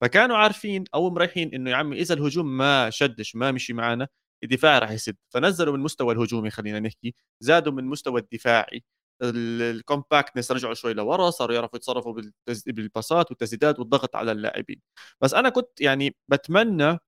[0.01, 4.09] فكانوا عارفين أو مريحين إنه يا عمي إذا الهجوم ما شدش ما مشي معنا
[4.45, 5.17] الدفاع راح يسد.
[5.31, 8.85] فنزلوا من مستوى الهجومي خلينا نحكي زادوا من مستوى الدفاعي.
[9.23, 12.21] الكومباكتنس رجعوا شوي لورا صاروا يعرفوا يتصرفوا
[12.67, 14.81] بالباسات والتسديدات والضغط على اللاعبين.
[15.21, 16.99] بس أنا كنت يعني بتمنى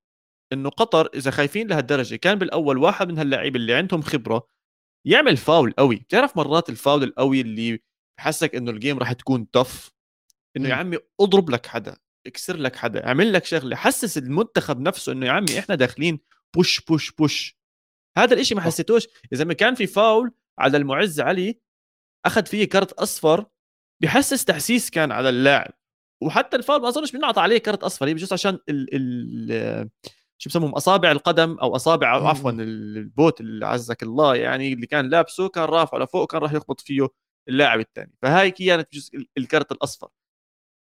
[0.53, 4.49] إنه قطر إذا خايفين لهالدرجة كان بالأول واحد من هاللاعبين اللي عندهم خبرة
[5.07, 5.97] يعمل فاول قوي.
[5.97, 7.83] بتعرف مرات الفاول القوي اللي
[8.19, 9.90] بحسك إنه ال game راح تكون tough
[10.57, 15.12] إنه يا عمي اضرب لك حدا اكسر لك حدا اعمل لك شغلة حسس المنتخب نفسه
[15.12, 16.21] إنه يا عمي إحنا داخلين
[16.57, 17.57] push push push
[18.19, 19.07] هذا الإشي ما حسيتوش.
[19.33, 21.61] إذا ما كان في فاول على المعز علي
[22.27, 23.47] أخذ فيه كرت أصفر
[24.03, 25.73] بحسس تحسيس كان على اللاعب.
[26.23, 28.89] وحتى الفاول ما أظنش بنعطى عليه كرت أصفر هي بجوز عشان ال
[29.53, 29.91] ال
[30.39, 34.87] شو بسموهم أصابع القدم أو أصابع أو عفوا ال boot اللي عزك الله يعني اللي
[34.87, 37.09] كان لابسه كان رافعه لفوق كان راح يخبط فيه
[37.49, 40.09] اللاعب الثاني فهاي كانت جزء الكرت الأصفر.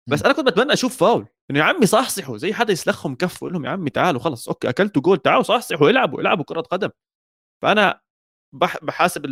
[0.09, 3.53] بس أنا كنت بتمنى أشوف فاول إنه يا عمي صحصحوا زي حدا يسلخهم كف ويقول
[3.53, 6.89] لهم يا عمي تعالوا خلص okay أكلتوا جول تعالوا صحصحوا إلعبوا إلعبوا كرة قدم.
[7.63, 8.01] فأنا
[8.81, 9.25] بحاسب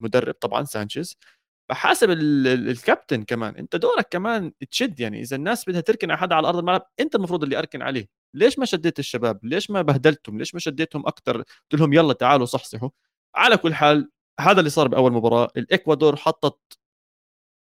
[0.00, 1.16] المدرب طبعا سانشيز.
[2.12, 6.48] ال- الكابتن كمان انت دورك كمان تشد يعني إذا الناس بدها تركن على حدا على
[6.48, 8.06] أرض الملعب انت المفروض اللي أركن عليه.
[8.36, 12.46] ليش ما شديت الشباب؟ ليش ما بهدلتهم؟ ليش ما شديتهم أكثر قلت لهم يلا تعالوا
[12.46, 12.90] صحصحوا.
[13.36, 15.48] على كل حال هذا اللي صار بأول مباراة.
[15.56, 16.58] الإكوادور حطت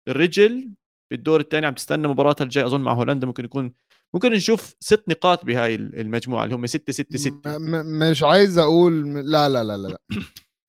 [0.08, 0.70] الرجل
[1.10, 3.74] بالدور الثاني عم تستنى مباراتها الجاي أظن مع هولندا ممكن يكون
[4.14, 8.58] ممكن نشوف ست نقاط بهاي المجموعة اللي هم 6 6 6 م- م- مش عايز
[8.58, 9.98] أقول لا لا لا لا, لا.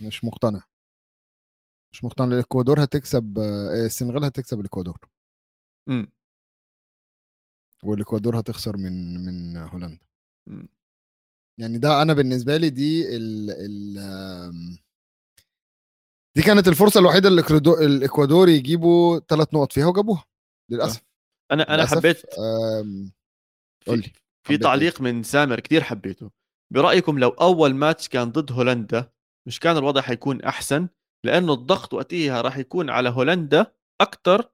[0.01, 0.61] مش مقتنع.
[1.93, 4.97] مش مقتنع الاكوادور هتكسب آه، السنغال هتكسب الإكوادور.
[5.89, 6.11] امم.
[7.83, 10.05] والإكوادور هتخسر من من هولندا.
[10.47, 10.67] أمم.
[11.59, 14.79] يعني ده أنا بالنسبة لي دي ال ال
[16.35, 17.41] دي كانت الفرصة الوحيدة اللي
[17.85, 20.25] الإكوادور يجيبوا ثلاث نقط فيها وجابوها
[20.71, 21.01] للأسف.
[21.51, 22.25] أنا أنا للأسف، حبيت
[23.87, 24.13] قول لي
[24.47, 26.31] في إيه؟ تعليق من سامر كتير حبيته.
[26.73, 29.11] برأيكم لو أول ماتش كان ضد هولندا
[29.47, 30.89] مش كان الوضع حيكون أحسن؟
[31.25, 34.49] لأنه الضغط وقتها راح يكون على هولندا أكثر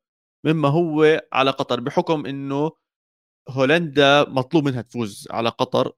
[0.45, 2.71] مما هو على قطر بحكم إنه
[3.49, 5.93] هولندا مطلوب منها تفوز على قطر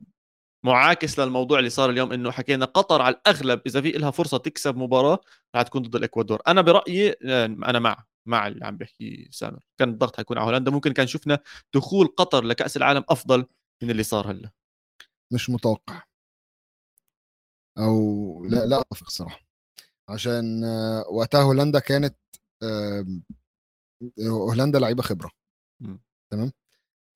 [0.66, 4.78] معاكس للموضوع اللي صار اليوم إنه حكينا قطر على الأغلب إذا في لها فرصة تكسب
[4.78, 5.20] مباراة
[5.56, 6.42] راح تكون ضد الإكوادور.
[6.48, 9.60] أنا برأيي آه، أنا مع مع اللي عم بيحكي سامر.
[9.78, 11.40] كان الضغط حيكون على هولندا ممكن كان شفنا
[11.74, 13.46] دخول قطر لكأس العالم أفضل
[13.84, 14.52] من اللي صار هلأ.
[15.34, 16.04] مش متوقع.
[17.78, 19.47] أو لا لا أتفق الصراحه
[20.10, 22.15] عشان آه، وقتها هولندا كانت
[24.22, 25.32] هولندا لعيبة خبرة.
[26.32, 26.52] تمام؟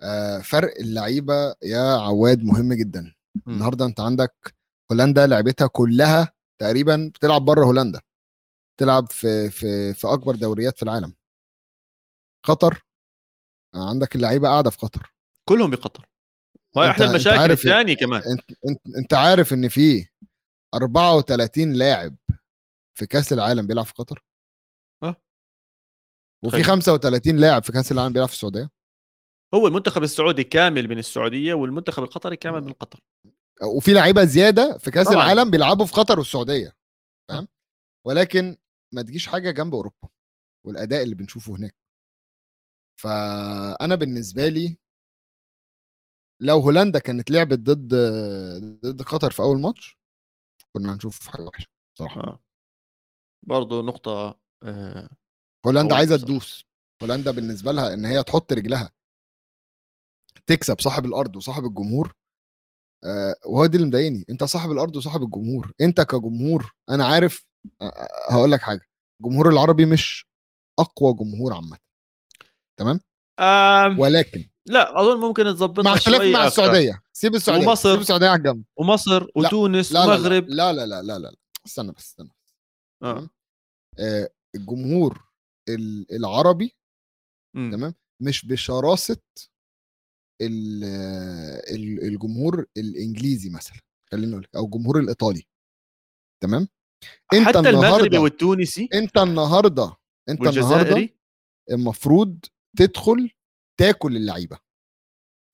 [0.02, 3.14] آه، فرق اللعيبة يا عواد مهم جدا.
[3.48, 4.56] النهارده أنت عندك
[4.92, 8.02] هولندا لعبتها كلها تقريبا بتلعب بره هولندا.
[8.78, 11.14] بتلعب في في في أكبر دوريات في العالم.
[12.46, 12.86] قطر
[13.76, 15.14] آه، عندك اللعيبة قاعدة في قطر.
[15.50, 16.06] كلهم بقطر
[16.76, 18.22] وهي احدى أنت المشاكل الثانية كمان.
[18.70, 20.06] أنت أنت عارف إن في
[20.76, 22.16] 34 لاعب
[22.98, 24.24] في كأس العالم بيلعب في قطر؟
[25.04, 25.16] آه.
[26.44, 26.64] وفي تخيل.
[26.66, 28.70] 35 لاعب في كأس العالم بيلعب في السعودية؟
[29.54, 33.00] هو المنتخب السعودي كامل من السعودية والمنتخب القطري كامل من قطر.
[33.64, 35.24] وفي لعيبة زيادة في كأس طبعاً.
[35.24, 36.76] العالم بيلعبوا في قطر والسعودية
[37.30, 37.48] فاهم
[38.08, 38.58] ولكن
[38.94, 40.10] ما تجيش حاجة جنب أوروبا
[40.66, 41.76] والأداء اللي بنشوفه هناك.
[43.02, 44.78] فأنا بالنسبة لي
[46.42, 47.96] لو هولندا كانت لعبت ضد
[48.86, 49.98] ضد قطر في أول ماتش
[50.74, 51.68] كنا هنشوف حاجة وحشة
[52.00, 52.40] صراحة آه.
[53.44, 55.10] برضه نقطة آه.
[55.66, 56.18] هولندا هو عايزة.
[56.18, 56.66] تدوس
[57.04, 58.92] هولندا بالنسبة لها إن هي تحط رجلها
[60.48, 62.14] تكسب صاحب الأرض وصاحب الجمهور
[63.04, 67.46] آه وهو دي اللي مضايقني أنت صاحب الأرض وصاحب الجمهور أنت كجمهور أنا عارف
[67.82, 68.82] آه هقول لك حاجة
[69.22, 70.28] الجمهور العربي مش
[70.80, 71.78] أقوى جمهور عامة
[72.80, 73.00] تمام
[73.40, 74.00] آم.
[74.00, 76.48] ولكن لا أظن ممكن تظبطها مع اختلاف مع.
[76.48, 77.92] السعودية سيب السعودية ومصر.
[77.92, 81.36] سيب السعودية على الجنب ومصر وتونس لا لا ومغرب لا لا لا لا لا, لا.
[81.66, 82.30] استنى بس استنى
[83.04, 83.30] آه.
[84.00, 85.30] آه الجمهور
[85.70, 86.76] ال- العربي
[87.56, 87.72] مم.
[87.72, 89.18] تمام؟ مش بشراسة
[90.42, 90.84] ال-
[91.76, 93.80] ال- الجمهور الإنجليزي مثلا
[94.12, 95.44] خلينا نقول أو الجمهور الإيطالي
[96.44, 96.68] تمام؟
[97.34, 99.96] أنت حتى المغربي والتونسي؟ أنت النهارده
[100.30, 101.10] أنت النهارده
[101.72, 102.40] المفروض
[102.78, 103.32] تدخل
[103.80, 104.60] تاكل اللعيبة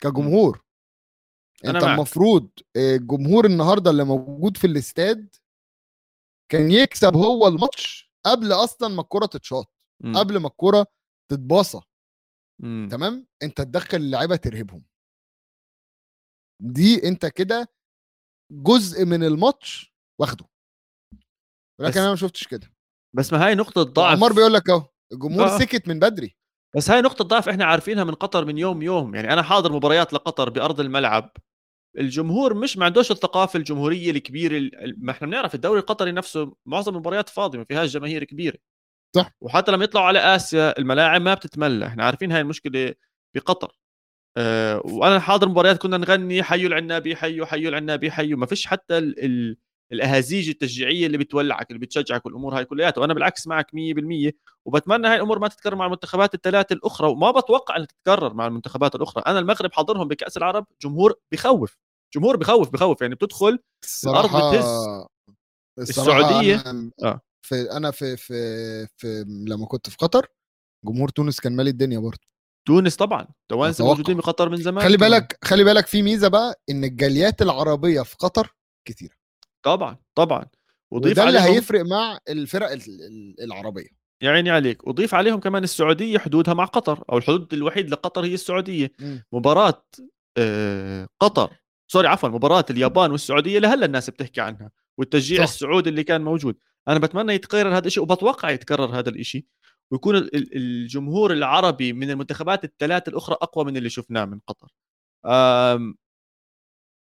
[0.02, 0.64] كجمهور.
[1.66, 1.96] أنا أنت معك.
[1.98, 5.36] المفروض الجمهور النهارده اللي موجود في الاستاد
[6.52, 9.74] كان يكسب هو الماتش قبل أصلا ما الكرة تتشاط.
[10.16, 10.88] قبل ما الكرة
[11.32, 11.82] تتباصى.
[12.92, 14.86] تمام؟ أنت تدخل اللعيبة ترهبهم.
[16.64, 17.68] دي أنت كده
[18.52, 20.46] جزء من الماتش واخده.
[21.80, 22.74] ولكن أنا ما شفتش كده.
[23.16, 25.60] بس ما هاي نقطة ضعف عمار بيقول لك أهو الجمهور آه.
[25.60, 26.38] سكت من بدري.
[26.76, 29.16] بس هاي نقطة ضعف إحنا عارفينها من قطر من يوم يوم.
[29.16, 31.32] يعني أنا حاضر مباريات لقطر بأرض الملعب.
[31.98, 36.94] الجمهور مش ما عندوش الثقافة الجمهورية الكبيرة ال- ما إحنا بنعرف الدوري القطري نفسه معظم
[36.94, 38.58] المباريات فاضية ما فيهاش جماهير كبيرة.
[39.16, 39.32] صح.
[39.42, 42.94] وحتى لما يطلعوا على آسيا الملاعب ما بتتملى إحنا عارفين هاي المشكلة
[43.36, 43.78] بقطر.
[44.38, 48.40] أه وأنا حاضر مباريات كنا نغني حيوا العنابي حيوا حيوا العنابي حيوا.
[48.40, 49.58] ما فيش حتى ال ال
[49.92, 53.02] الأهازيج التشجيعية اللي بتولعك اللي بتشجعك والأمور هاي كلياتها.
[53.02, 54.32] وأنا بالعكس معك 100%
[54.66, 57.08] وبتمنى هاي الأمور ما تتكرر مع المنتخبات الثلاث الأخرى.
[57.10, 59.24] وما بتوقع إنها تتكرر مع المنتخبات الأخرى.
[59.28, 61.78] أنا المغرب حاضرهم بكأس العرب جمهور بخوف.
[62.15, 65.06] جمهور بخوف بخوف يعني بتدخل الصراحة بتهز.
[65.80, 67.22] السعودية؟ أنا آه.
[67.46, 68.34] في أنا في في
[68.98, 70.28] في لما كنت في قطر
[70.86, 72.20] جمهور تونس كان مالي الدنيا برضه
[72.67, 73.86] تونس طبعا توانسه.
[73.86, 74.98] موجودين بقطر من زمان خلي.
[74.98, 78.56] بالك خلي بالك في ميزة بقى إن الجاليات العربية في قطر
[78.88, 79.15] كتيرة
[79.65, 80.46] طبعا طبعا
[80.93, 83.88] وضيف وده اللي هيفرق مع الفرق ال- ال- العربية
[84.24, 88.34] يا عيني عليك وضيف عليهم كمان السعودية حدودها مع قطر أو الحدود الوحيد لقطر هي
[88.34, 89.24] السعودية مم.
[89.34, 89.86] مباراة
[90.38, 91.54] آه، قطر
[91.88, 95.54] سوري عفوا مباراة اليابان والسعودية لهلا الناس بتحكي عنها والتشجيع صح.
[95.54, 96.58] السعودي اللي كان موجود.
[96.88, 99.45] أنا بتمنى يتكرر هذا الشيء وبتوقع يتكرر هذا الشيء
[99.91, 104.67] ويكون ال- ال- الجمهور العربي من المنتخبات الثلاث الأخرى أقوى من اللي شفناه من قطر.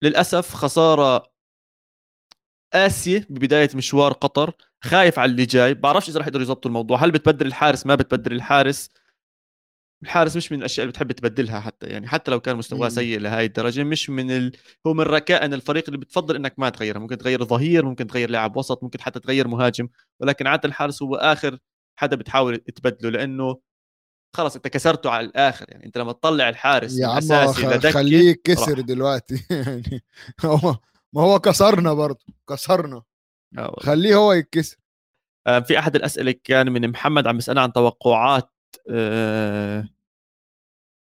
[0.02, 1.26] للأسف خسارة
[2.72, 4.52] قاسيه ببداية مشوار قطر
[4.84, 5.74] خايف على اللي جاي.
[5.74, 8.90] بعرفش إذا رح يقدروا يضبطوا الموضوع هل بتبدل الحارس؟ ما بتبدل الحارس.
[10.02, 12.88] الحارس مش من الأشياء اللي بتحب تبدلها حتى يعني حتى لو كان مستواه.
[12.88, 14.52] سيء لهي الدرجة مش من ال...
[14.86, 18.56] هو من ركائن الفريق اللي بتفضل إنك ما تغيرها ممكن تغير ظهير ممكن تغير لاعب
[18.56, 19.88] وسط ممكن حتى تغير مهاجم
[20.20, 21.58] ولكن عادة الحارس هو آخر
[21.98, 23.60] حدا بتحاول تبدله لأنه
[24.36, 27.52] خلص أنت كسرته على الآخر يعني أنت لما تطلع الحارس يا عم
[27.92, 28.80] خليه كسر.
[28.80, 30.02] دلوقتي يعني
[30.44, 30.76] هو
[31.12, 33.02] ما هو كسرنا برضه كسرنا
[33.58, 33.76] آه.
[33.80, 34.76] خليه هو يتكسر
[35.46, 38.50] آه، في أحد الأسئلة كان من محمد عم بيسالنا عن توقعات
[38.90, 39.88] آه،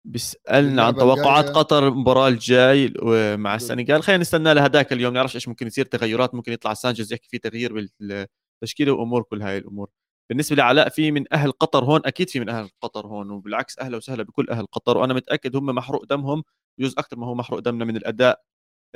[0.05, 1.49] بيسألنا عن توقعات.
[1.49, 2.93] قطر المباراة الجاي
[3.37, 4.03] مع السنغال.
[4.03, 5.13] خلينا نستنى لهداك اليوم.
[5.13, 6.73] نعرف إيش ممكن يصير تغيرات ممكن يطلع.
[6.73, 9.89] سانشيز يحكي في تغيير بالتشكيله وأمور كل هاي الأمور.
[10.29, 13.97] بالنسبة لعلاء في من أهل قطر هون أكيد في من أهل قطر هون وبالعكس أهلا
[13.97, 16.43] وسهلا بكل أهل قطر وأنا متأكد هم محروق دمهم
[16.79, 18.41] جزء أكثر ما هو محروق دمنا من الأداء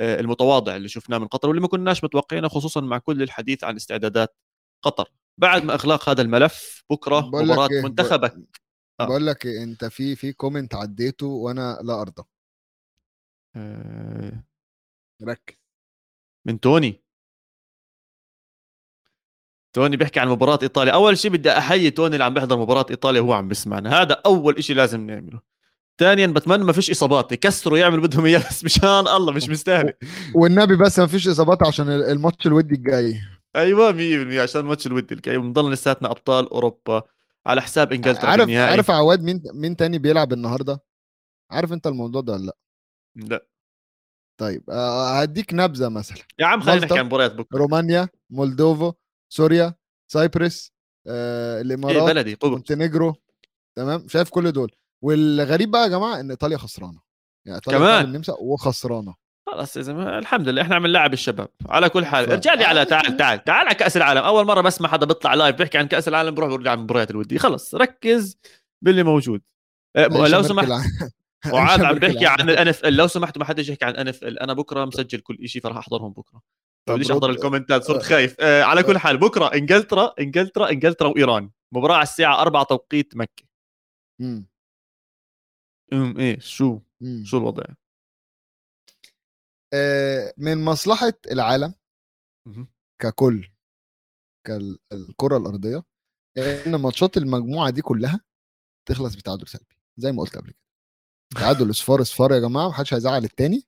[0.00, 3.76] آه، المتواضع اللي شفناه من قطر واللي ما كناش متوقعينه خصوصا مع كل الحديث عن
[3.76, 4.36] استعدادات
[4.82, 5.08] قطر.
[5.38, 8.34] بعد ما اغلاق هذا الملف بكرة مباراة إيه، منتخبك.
[9.02, 9.06] آه.
[9.06, 12.22] بقول لك أنت في في comment عديته وأنا لا أرضى.
[13.56, 14.44] آه،
[15.22, 15.54] ركز.
[16.46, 17.02] من توني.
[19.72, 23.20] توني بيحكي عن مباراة إيطاليا، أول شيء بدي أحيي توني اللي عم بيحضر مباراة إيطاليا
[23.20, 25.40] وهو عم بيسمعنا، هذا أول شيء لازم نعمله.
[25.98, 27.32] ثانيا بتمنى ما فيش إصابات.
[27.32, 29.92] يكسروا يعملوا بدهم إياه بس مشان الله مش مستاهل.
[30.34, 33.20] والنبي بس ما فيش إصابات عشان الماتش الودي الجاي.
[33.56, 35.38] أيوه 100% عشان الماتش الودي الجاي.
[35.38, 37.02] بنضل لساتنا أبطال أوروبا.
[37.46, 40.80] على حساب انجلترا عارف بالنهائي عارف عواد مين مين تاني بيلعب النهارده؟
[41.50, 42.56] عارف أنت الموضوع ده ولا لأ؟
[43.16, 43.46] لأ.
[44.40, 46.18] طيب آه، هديك نبذة مثلا.
[46.38, 46.80] يا عم خلينا.
[46.86, 47.58] نحكي عن مباريات بكرة.
[47.58, 48.94] رومانيا مولدوفا
[49.32, 49.74] سوريا
[50.12, 50.72] سايبرس
[51.06, 53.14] آه، إيه الإمارات بلدي قبرص مونتينيجرو
[53.76, 54.72] تمام؟ شايف كل دول.
[55.04, 57.00] والغريب بقى يا جماعة إن إيطاليا خسرانة.
[57.46, 59.14] يعني إيطاليا كمان؟ النمسا وخسرانة.
[59.46, 61.48] خلاص يا زلمة الحمد لله إحنا عم نلعب الشباب.
[61.68, 62.84] على كل حال ارجع لي على آه.
[62.84, 64.20] تعال تعال تعال على كأس العالم.
[64.22, 67.38] أول مرة بسمع حدا بيطلع live بيحكي عن كأس العالم بروح برجع من المباريات الوديه
[67.38, 68.38] خلص ركز
[68.82, 69.42] باللي موجود.
[69.96, 70.68] عيشة لو سمحت
[71.52, 74.84] وعاد عم بحكي عن ال NFL لو سمحتوا ما حدش يحكي عن NFL أنا بكرة
[74.84, 76.40] مسجل كل شيء فراح أحضرهم بكرة.
[76.88, 78.08] بديش أحضر الكومنتات صرت آه.
[78.08, 78.36] خايف.
[78.40, 81.50] آه على كل حال بكرة إنجلترا إنجلترا إنجلترا وإيران.
[81.74, 83.44] مباراة على الساعة 4 توقيت مكة.
[84.20, 84.46] مم.
[85.92, 87.22] أم إيه شو؟ مم.
[87.24, 87.62] شو الوضع؟
[90.38, 91.74] من مصلحة العالم.
[93.02, 93.48] ككل
[94.46, 95.82] كالكرة الأرضية
[96.38, 98.20] إن ماتشات المجموعة دي كلها
[98.88, 100.58] تخلص بتعادل سلبي زي ما قلت قبل كده
[101.36, 103.62] تعادل اصفار اصفار يا جماعة محدش هيزعل التاني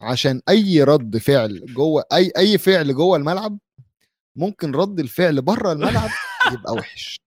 [0.00, 3.58] عشان أي رد فعل جوه أي أي فعل جوه الملعب
[4.36, 6.10] ممكن رد الفعل بره الملعب
[6.52, 7.20] يبقى وحش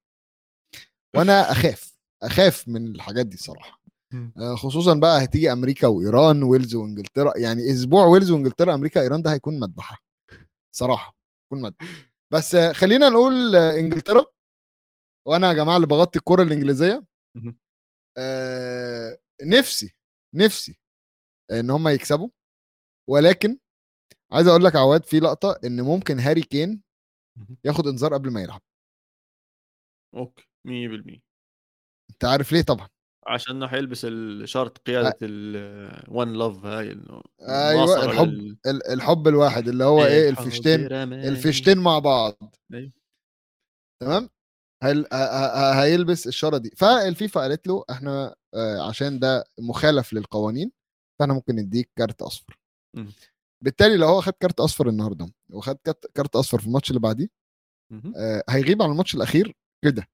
[1.16, 3.38] وأنا أخاف أخاف من الحاجات دي.
[3.50, 3.81] آه،
[4.56, 7.38] خصوصا بقى هتيجي أمريكا وإيران ويلز وإنجلترا.
[7.38, 9.98] يعني أسبوع ويلز وإنجلترا أمريكا ايران ده هيكون مذبحة.
[10.76, 11.88] صراحة هيكون مذبحة.
[12.34, 14.26] بس آه، خلينا نقول آه، إنجلترا.
[15.28, 17.06] وأنا يا جماعة اللي بغطي الكره الإنجليزية.
[18.18, 19.96] آه نفسي
[20.36, 20.80] نفسي
[21.52, 22.30] إن هم يكسبوا.
[23.10, 23.58] ولكن
[24.32, 26.84] عايز أقول لك عواد في لقطة إن ممكن هاري كين.
[27.66, 28.62] ياخد انذار قبل ما يلعب.
[30.16, 31.22] okay 100%
[32.12, 32.90] أنت عارف ليه طبعا؟
[33.28, 39.68] عشان حيلبس شارة القيادة ال One Love هاي إنه أيوه الحب لل- ال- الحب الواحد
[39.68, 41.28] اللي هو إيه الحب الفيشتين رماني.
[41.28, 42.92] الفيشتين مع بعض أيوة.
[44.02, 44.30] تمام
[44.84, 50.72] هل ه- هيلبس الشاره دي فالفيفا قالت له إحنا آه، عشان ده مخالف للقوانين
[51.20, 52.60] فإحنا ممكن نديك كارت أصفر.
[53.64, 57.28] بالتالي لو هو خد كارت أصفر النهارده وخد كارت- كارت أصفر في الماتش اللي بعديه.
[58.18, 59.56] آه، هيغيب على الماتش الأخير
[59.86, 60.08] كده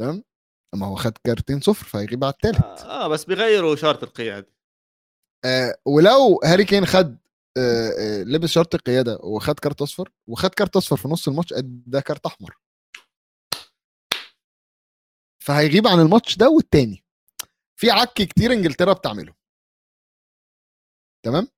[0.00, 0.24] تمام
[0.74, 4.52] اما هو خد كارتين صفر فهيغيب على الثالث آه بس بيغيروا شارة القيادة.
[5.44, 7.18] آه ولو هاري كين خد
[7.58, 12.00] آه آه لبس شارة القيادة وخد كارت أصفر وخد كارت أصفر في نص الماتش ده
[12.00, 12.56] كارت أحمر.
[15.42, 17.04] فهيغيب عن الماتش ده والتاني.
[17.76, 19.34] في عك كتير إنجلترا بتعمله.
[21.24, 21.48] تمام؟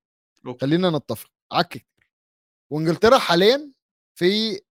[0.45, 0.65] okay.
[0.65, 1.29] خلينا نتفق.
[1.51, 2.09] عك كتير.
[2.71, 3.71] وإنجلترا حاليا
[4.15, 4.61] في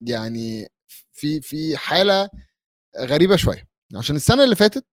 [0.00, 0.68] يعني
[1.12, 2.30] في في حالة
[2.98, 3.68] غريبة شوية.
[3.96, 4.86] عشان السنة اللي فاتت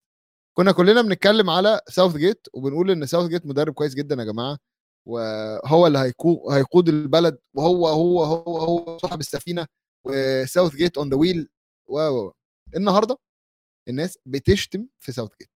[0.57, 4.57] كنا كلنا بنتكلم على ساوث جيت وبنقول إن ساوث جيت مدرب كويس جدا يا جماعة
[5.07, 6.13] وهو اللي
[6.51, 9.67] هيقود البلد وهو هو هو هو صاحب السفينة
[10.07, 11.49] وساوث جيت on the wheel
[11.89, 12.29] و
[12.75, 13.17] النهارده
[13.89, 15.49] الناس بتشتم في ساوث جيت.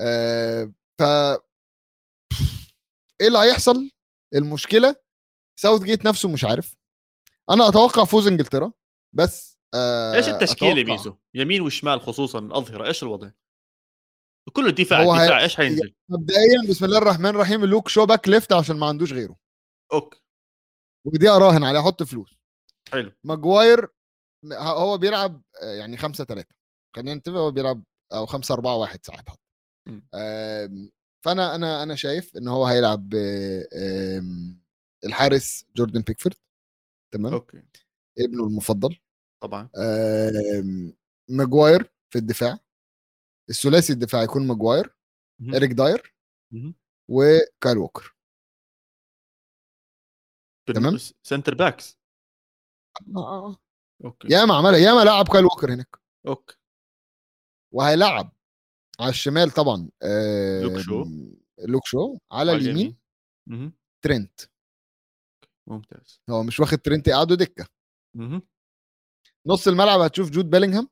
[0.00, 1.02] آه ف
[3.20, 3.90] إيه اللي هيحصل؟
[4.34, 4.96] المشكلة
[5.60, 6.76] ساوث جيت نفسه مش عارف.
[7.50, 8.72] أنا أتوقع فوز إنجلترا
[9.12, 10.84] بس آه، إيش التشكيله.
[10.92, 13.30] ميزو يمين وشمال خصوصا الاظهره إيش الوضع؟
[14.52, 18.28] كله دفاع هو هي- الدفاع إيش حينزل؟ مبدئيا بسم الله الرحمن الرحيم لوك شو back
[18.28, 19.36] left عشان ما عندوش غيره.
[19.92, 20.20] okay
[21.06, 22.34] ودي أراهن عليه أحط فلوس.
[22.92, 23.12] حلو.
[23.24, 23.88] ماجواير
[24.52, 26.54] هو بيلعب آه، يعني 5 3
[26.96, 29.40] خلينا نتفق هو بيلعب أو 5 4 1 ساعات حتى.
[29.88, 30.08] مم.
[30.14, 30.90] آم،
[31.24, 34.60] فأنا أنا أنا شايف إن هو هيلعب آم،
[35.04, 36.36] الحارس جوردن بيكفورد.
[37.14, 37.62] تمام؟ okay.
[38.18, 38.96] ابنه المفضل.
[39.42, 40.92] طبعا آم،
[41.30, 42.58] ماجواير في الدفاع
[43.50, 44.96] الثلاثي الدفاع يكون ماجواير.
[45.54, 46.14] إريك داير.
[47.08, 48.16] وكايل ووكر
[50.74, 50.96] تمام.
[51.22, 51.98] centre backs
[53.16, 53.56] آه، آه.
[54.04, 56.56] okay ياما عملها ياما لعب كايل ووكر هناك okay
[57.74, 58.32] وهيلعب
[59.00, 61.04] على الشمال طبعا آم، لوك شو.
[61.58, 62.96] لوك شو على اليمين.
[64.04, 64.40] ترنت
[65.66, 67.66] ممتاز هو مش واخد ترنت يقعده دكة
[68.16, 68.42] مهم.
[69.46, 70.88] نص الملعب هتشوف جود بيلينغهام.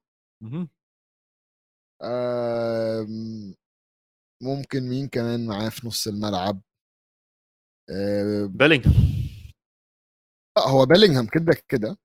[4.42, 6.60] ممكن مين كمان معاه في نص الملعب؟
[8.48, 8.94] بيلينغهام.
[10.56, 11.98] لا هو بيلينغهام كده كده.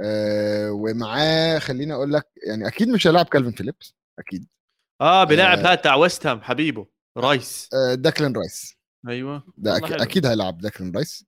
[0.00, 4.48] آه، ومعاه خليني أقول لك يعني أكيد مش هيلعب كالفين فيليبس أكيد.
[5.00, 5.26] آه آه.
[5.26, 6.86] هذا تاع ويست هام حبيبه
[7.16, 7.68] رايس.
[7.74, 8.76] آه، داكلين رايس.
[9.08, 9.52] أيوه.
[9.56, 9.92] ده أك...
[9.92, 11.26] أكيد هيلعب داكلين رايس.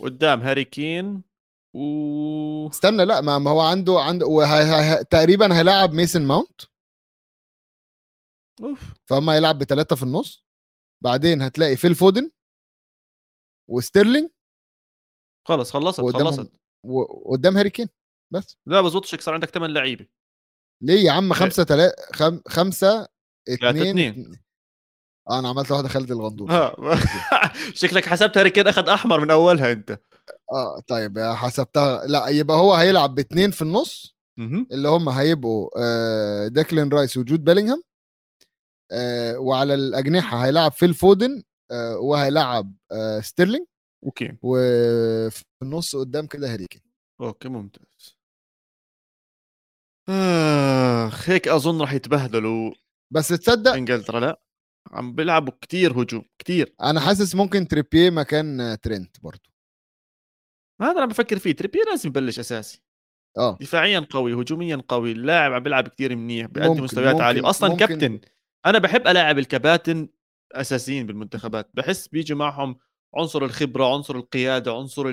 [0.00, 1.29] قدام هاري كين.
[1.74, 4.62] و استنى لا ما ما هو عنده عنده وهي...
[4.62, 5.04] هي...
[5.04, 6.60] تقريبا هيلعب ميسن ماونت.
[8.62, 8.94] أوف.
[9.10, 10.44] فهم هيلعب بثلاثه في النص.
[11.04, 12.30] بعدين هتلاقي فيل فودن
[13.70, 14.30] وستيرلينج.
[15.48, 16.52] خلص خلصت خلصت.
[16.84, 17.88] وقدام هاري كين
[18.32, 18.56] بس.
[18.66, 20.06] لا بزبطش صار عندك ثمان لعيبة.
[20.82, 22.40] ليه يا عم؟ خمسة تلا خم...
[22.48, 23.08] خمسة
[23.48, 24.10] اتنين, اتنين.
[24.10, 24.40] اتنين.
[25.30, 26.50] آه أنا عملت واحدة خالد الغندور.
[26.50, 26.74] ها
[27.80, 30.00] شكلك حسبت هاري كين أخذ أحمر من أولها أنت.
[30.52, 32.06] آه طيب يا حسبتها.
[32.06, 34.66] لا يبقى هو هيلعب باتنين في النص مهم.
[34.72, 37.82] اللي هم هيبقوا آه داكلين رايس وجود بيلينغهام
[38.92, 43.66] آه وعلى الأجنحة هيلعب فيل فودن آه وهيلعب آه ستيرلينج
[44.04, 44.36] okay.
[44.42, 46.82] وفي النص قدام كده هاري كين.
[47.20, 48.16] okay ممتاز.
[50.08, 52.72] آخ هيك أظن راح يتبهدلوا
[53.12, 54.20] بس تصدق إنجلترا.
[54.20, 54.40] لا
[54.90, 56.74] عم بيلعبوا كتير هجوم كتير.
[56.82, 59.49] أنا حاسس ممكن تريبير مكان آه، ترينت برضو.
[60.82, 61.52] هذا أنا بفكر فيه.
[61.52, 62.82] تريبير لازم يبلش أساسي.
[63.38, 63.58] آه.
[63.60, 67.86] دفاعيا قوي هجوميا قوي اللاعب عم بيلعب كتير منيح بيقدم مستويات ممكن- عاليه أصلا ممكن-
[67.86, 68.20] كابتن
[68.66, 70.08] أنا بحب ألاعب الكباتن
[70.52, 71.70] أساسيين بالمنتخبات.
[71.74, 72.78] بحس بيجي معهم
[73.16, 75.04] عنصر الخبرة عنصر القيادة عنصر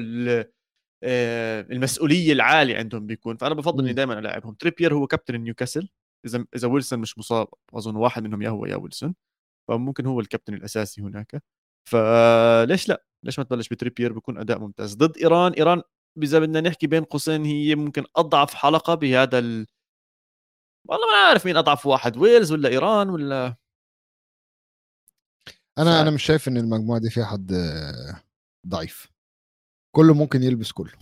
[1.03, 3.38] آه، المسؤولية العالية عندهم بيكون.
[3.38, 3.93] فأنا بفضل إني.
[3.93, 5.89] دائما العبهم تريبير هو كابتن نيوكاسل.
[6.26, 9.15] إذا إذا ويلسون مش مصاب أظن واحد منهم يا هو يا ويلسون.
[9.68, 11.43] فممكن هو الكابتن الأساسي هناك.
[11.89, 15.82] فليش لا؟ ليش ما تبلش بتريبير بيكون أداء ممتاز؟ ضد إيران إيران
[16.24, 19.68] إذا بدنا نحكي بين قوسين هي ممكن أضعف حلقة بهذا ال...
[20.89, 23.55] والله ما عارف مين أضعف واحد ويلز ولا إيران ولا؟
[25.78, 27.51] أنا ف- أنا مش شايف إن المجموعة دي فيها حد
[28.68, 29.11] ضعيف.
[29.95, 30.93] كله ممكن يلبس كله.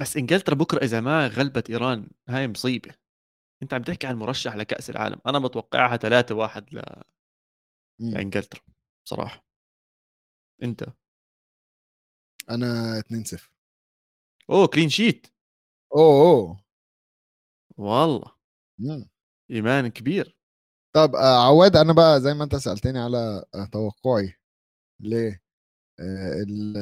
[0.00, 2.94] بس إنجلترا بكرة إذا ما غلبت إيران هاي مصيبة.
[3.62, 5.18] أنت عم تحكي عن مرشح لكأس العالم.
[5.26, 6.82] أنا متوقعها 3 1 ل...
[7.98, 8.10] مم.
[8.10, 8.60] لانجلترا
[9.04, 9.44] صراحة
[10.62, 10.86] أنت؟
[12.50, 13.50] أنا 2 0
[14.50, 15.26] أوه كلين شيت
[15.96, 16.64] أوه أوه.
[17.76, 18.32] والله.
[18.78, 19.08] مم.
[19.50, 20.36] إيمان كبير.
[20.94, 24.34] طب آه، عواد أنا بقى زي ما أنت سألتني على آه، توقعي
[25.00, 25.14] ل
[26.00, 26.78] آه، ال-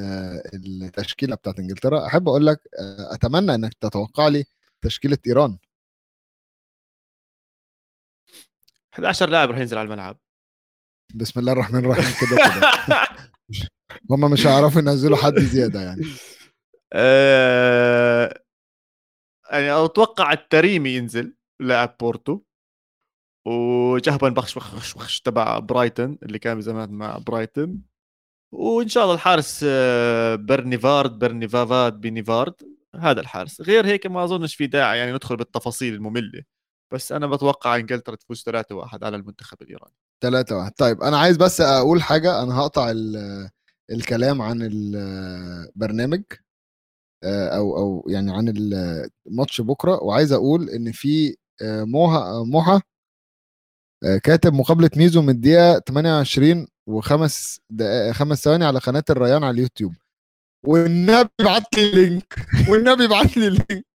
[0.85, 2.61] التشكيلة بتاعت إنجلترا أحب أقول لك
[3.13, 4.45] أتمنى إنك تتوقع لي
[4.83, 5.59] تشكيلة إيران.
[8.93, 10.19] 11 لاعب راح ينزل على الملعب.
[11.15, 12.71] بسم الله الرحمن الرحيم كده كده.
[14.11, 16.03] هم مش هيعرفوا ينزلوا حد زيادة يعني.
[16.93, 18.41] آه،
[19.51, 22.41] يعني أتوقع التريمي ينزل لاعب بورتو.
[23.47, 27.83] وجهبن بخش بخش بخش تبع برايتون اللي كان زمان مع برايتون
[28.55, 32.55] وإن شاء الله الحارس آه، برنيفارد برنيفافاد بنيفارد
[32.97, 33.61] هذا الحارس.
[33.61, 36.43] غير هيك ما أظنش في داعي يعني ندخل بالتفاصيل المملة.
[36.93, 39.95] بس أنا بتوقع إنجلترا تفوز 3-1 على المنتخب الإيراني.
[40.23, 42.43] 3 1 طيب أنا عايز بس أقول حاجة.
[42.43, 43.49] أنا هقطع ال-
[43.91, 46.23] الكلام عن البرنامج
[47.25, 48.49] آه، أو أو يعني عن
[49.27, 50.03] الماتش بكرة.
[50.03, 52.81] وعايز أقول إن في آه، موها موحى
[54.05, 59.55] آه، كاتب مقابلة ميزو من الدقيقة 28 وخمس دقائق خمس ثواني على قناة الريان على
[59.55, 59.95] اليوتيوب.
[60.67, 62.35] والنبي ابعت لي ال link
[62.69, 63.87] والنبي ابعت لي ال link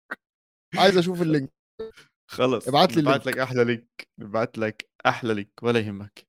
[0.78, 1.52] عايز أشوف ال link.
[2.30, 3.28] خلص ابعت لي link.
[3.28, 6.28] لك أحلى link نبعت لك أحلى link ولا يهمك.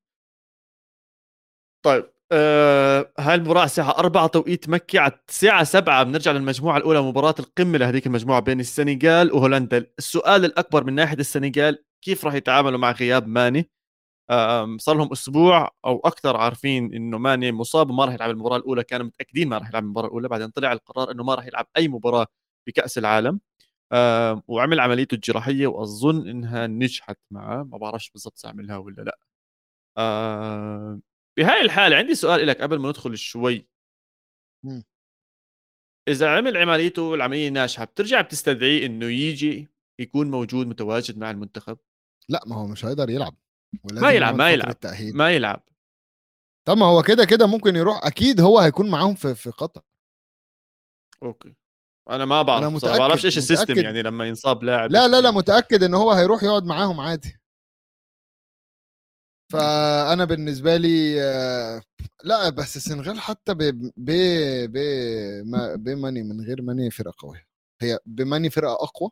[1.83, 7.35] طيب آه هاي المباراة الساعة 4 توقيت مكة على الساعة 7 بنرجع للمجموعة الأولى مباراة
[7.39, 9.87] القمة لهذيك المجموعة بين السنغال وهولندا.
[9.99, 13.71] السؤال الأكبر من ناحية السنغال كيف راح يتعاملوا مع غياب ماني؟
[14.79, 19.07] صار لهم أسبوع أو أكثر عارفين إنه ماني مصاب وما راح يلعب المباراة الأولى كانوا
[19.07, 20.29] متأكدين ما راح يلعب المباراة الأولى.
[20.29, 22.27] بعدين طلع القرار إنه ما راح يلعب أي مباراة
[22.67, 23.41] بكأس العالم.
[24.49, 29.19] وعمل عمليته الجراحية وأظن إنها نجحت معه ما بعرفش بالضبط سأعملها ولا لأ.
[29.99, 31.01] آه
[31.39, 33.69] بهاي الحالة عندي سؤال لك قبل ما ندخل شوي.
[36.09, 39.69] إذا عمل عمليته العملية ناجحة بترجع بتستدعيه إنه يجي
[40.01, 41.79] يكون موجود متواجد مع المنتخب؟
[42.29, 43.35] لأ ما هو مش هيقدر يلعب.
[43.93, 45.17] ما يلعب ما يلعب تأهيل.
[45.17, 45.63] ما يلعب.
[46.69, 49.83] طب ما هو كده كده ممكن يروح أكيد هو هيكون معاهم في في قطر.
[51.23, 51.55] okay.
[52.11, 53.85] أنا ما بعرف أنا بصراحة، ما بعرفش إيش متأكد- ال system متأكد.
[53.85, 55.31] يعني لما ينصاب لاعب لا لا لا.
[55.31, 57.41] متأكد إن هو هيروح يقعد معاهم عادي
[59.53, 61.83] فأنا بالنسبة لي آه،
[62.25, 63.59] لا بس السنغال حتى ب
[63.97, 64.11] ب
[64.73, 64.77] ب
[65.47, 67.47] ما- بماني من غير ماني فرقة قوية
[67.83, 69.11] هي بماني فرقة أقوى.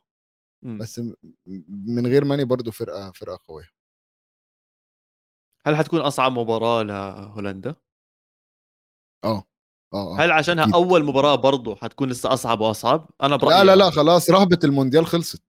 [0.63, 1.01] بس
[1.87, 3.69] من غير ماني برضو فرقة فرقة قوية
[5.67, 7.75] هل حتكون أصعب مباراة لهولندا؟
[9.25, 9.45] آه
[9.95, 10.75] آه آه، هل عشانها أكيد.
[10.75, 13.91] أول مباراة برضه حتكون لسه أصعب وأصعب؟ أنا برأيي لا لا لا آه.
[13.91, 15.43] خلاص رهبة المونديال خلصت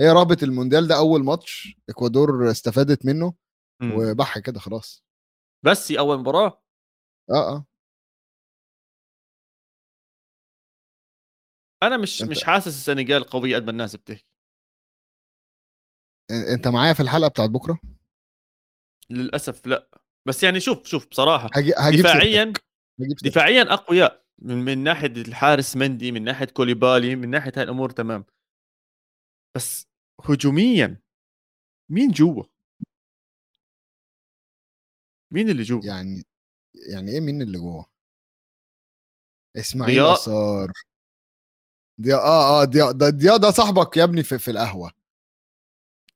[0.00, 3.34] هي رهبة المونديال ده أول ماتش إكوادور استفادت منه.
[3.82, 5.04] وبح كده خلاص
[5.64, 6.62] بس هي أول مباراة
[7.30, 7.66] آه آه
[11.82, 14.26] أنا مش أنت- مش حاسس السنغال قوية قد ما الناس بتحكي
[16.30, 17.78] أنت معايا في الحلقة بتاعت بكرة
[19.10, 19.88] للأسف لا
[20.28, 22.64] بس يعني شوف شوف بصراحة هجي هجيب دفاعيا سيرتك.
[22.98, 24.26] دفاعيا أقوياء.
[24.38, 28.24] من, من ناحية الحارس مندي من ناحية كوليبالي من ناحية هاي الأمور تمام.
[29.56, 29.86] بس
[30.24, 31.00] هجوميا
[31.90, 32.44] مين جوا؟
[35.30, 36.24] مين اللي جوا؟ يعني
[36.92, 37.86] يعني إيه مين اللي جوه
[39.56, 40.00] إسماعيل.
[40.04, 40.72] اثار
[42.00, 44.92] ضياء آه آه ضياء ده ضياء ده صاحبك يا ابني في, في القهوة.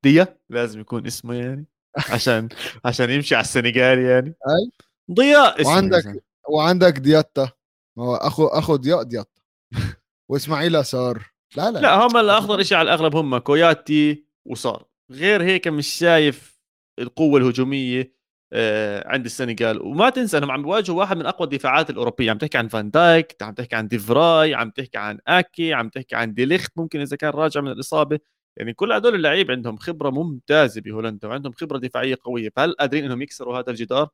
[0.03, 1.67] ديا لازم يكون اسمه يعني
[2.11, 2.49] عشان
[2.85, 4.29] عشان يمشي على السنغال يعني.
[4.49, 4.71] أي.
[5.15, 5.73] ديا اسمه.
[5.73, 6.30] وعندك-.
[6.51, 7.51] وعندك دياتا.
[7.99, 9.41] ما هو اخو أخو ديا دياتا.
[10.31, 11.79] وإسماعيلا سار لا لا.
[11.79, 14.85] لا هم الأخطر شيء على الأغلب؟ هم كوياتي وسار.
[15.11, 16.61] غير هيك مش شايف
[16.99, 18.15] القوة الهجومية
[18.53, 19.83] آه، عند السنغال.
[19.83, 22.31] وما تنسى إنهم عم بيواجهوا واحد من أقوى الدفاعات الأوروبية.
[22.31, 26.17] عم تحكي عن فان دايك عم تحكي عن ديفراي عم تحكي عن أكي عم تحكي
[26.17, 28.19] عن ديليخت ممكن إذا كان راجع من الإصابة.
[28.57, 32.51] يعني كل هدول اللعيب عندهم خبرة ممتازة بهولندا وعندهم خبرة دفاعية قوية.
[32.57, 34.09] فهل قادرين إنهم يكسروا هذا الجدار؟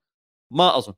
[0.53, 0.95] ما أظن.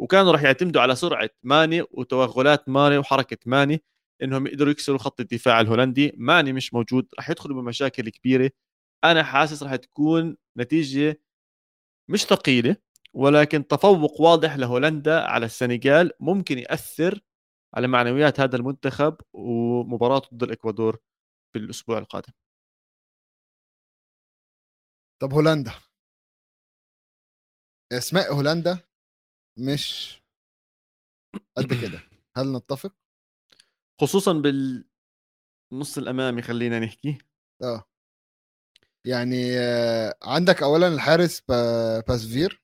[0.00, 3.82] وكانوا راح يعتمدوا على سرعة ماني وتوغلات ماني وحركة ماني
[4.22, 6.12] إنهم يقدروا يكسروا خط الدفاع الهولندي.
[6.16, 8.50] ماني مش موجود راح يدخلوا بمشاكل كبيرة.
[9.04, 11.22] أنا حاسس راح تكون نتيجة
[12.10, 12.76] مش ثقيلة
[13.14, 16.12] ولكن تفوق واضح لهولندا على السنغال.
[16.20, 17.20] ممكن يأثر
[17.74, 20.98] على معنويات هذا المنتخب ومباراته ضد الإكوادور
[21.52, 22.32] في الأسبوع القادم.
[25.20, 25.72] طب هولندا.
[27.92, 28.89] أسماء هولندا
[29.58, 30.20] مش
[31.56, 32.00] قد كده.
[32.36, 32.92] هل نتفق؟
[34.00, 37.18] خصوصا بالنص الأمامي خلينا نحكي.
[37.62, 37.84] آه.
[39.06, 42.62] يعني آه، عندك اولا الحارس با- باسفير.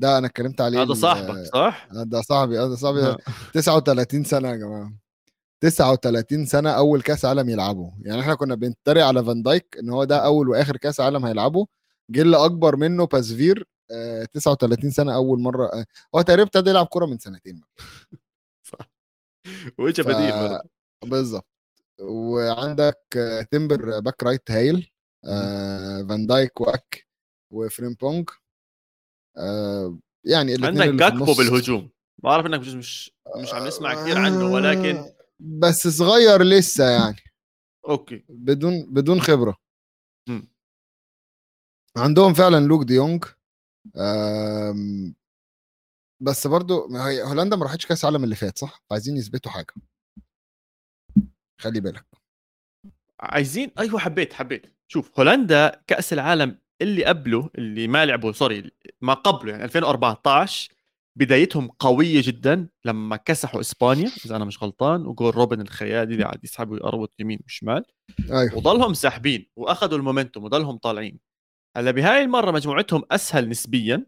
[0.00, 3.00] ده أنا اتكلمت عليه هذا ال- صاحبك صح؟ آه، ده صاحبي ده صاحبي.
[3.00, 3.16] آه.
[3.54, 4.92] 39 سنة يا جماعة.
[5.62, 7.92] 39 سنة أول كأس عالم يلعبه.
[8.00, 11.66] يعني إحنا كنا بنتريق على فان دايك إن هو ده أول وآخر كأس عالم هيلعبه.
[12.10, 13.64] جه اللي أكبر منه باسفير آه،
[14.32, 15.84] 39 سنة أول مرة آه،
[16.14, 17.62] هو تقريبا ابتدى يلعب كورة من سنتين
[19.78, 20.58] واجا ف- بديل.
[21.04, 21.46] بالظبط.
[22.00, 24.90] وعندك آه، تيمبر back right هايل
[25.24, 27.06] آه، فان دايك وأكي
[27.52, 28.28] وفريمبونج
[29.38, 31.90] آه، يعني عندك جاكبو بالهجوم.
[32.22, 37.16] بعرف إنك مش مش مش عم نسمع كثير عنه ولكن آه، بس صغير لسه يعني.
[37.88, 38.24] okay.
[38.28, 39.56] بدون بدون خبرة.
[40.28, 40.52] مم.
[41.96, 43.32] عندهم فعلا لوك دي يونج آم،
[46.20, 46.88] بس برضو
[47.24, 49.74] هولندا ما راحتش كاس العالم اللي فات صح؟ عايزين يثبتوا حاجة.
[51.60, 52.06] خلي بالك.
[53.20, 54.66] عايزين أيوه حبيت حبيت.
[54.88, 60.72] شوف هولندا كأس العالم اللي قبله اللي ما لعبوا sorry ما قبله يعني 2014
[61.16, 66.44] بدايتهم قوية جدا لما كسحوا إسبانيا إذا أنا مش غلطان وجول روبن الخيالي اللي قاعد
[66.44, 67.84] يسحب ويقربط يمين وشمال.
[68.30, 68.56] أيوه.
[68.56, 71.31] وضلهم ساحبين وأخذوا ال momentum وضلهم طالعين.
[71.76, 74.06] هلا بهاي المرة مجموعتهم أسهل نسبيا.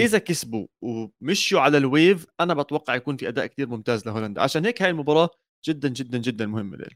[0.00, 4.42] إذا كسبوا ومشوا على ال wave أنا بتوقع يكون في أداء كتير ممتاز لهولندا.
[4.42, 5.30] عشان هيك هاي المباراة
[5.64, 6.90] جدا جدا جدا مهمة لهم.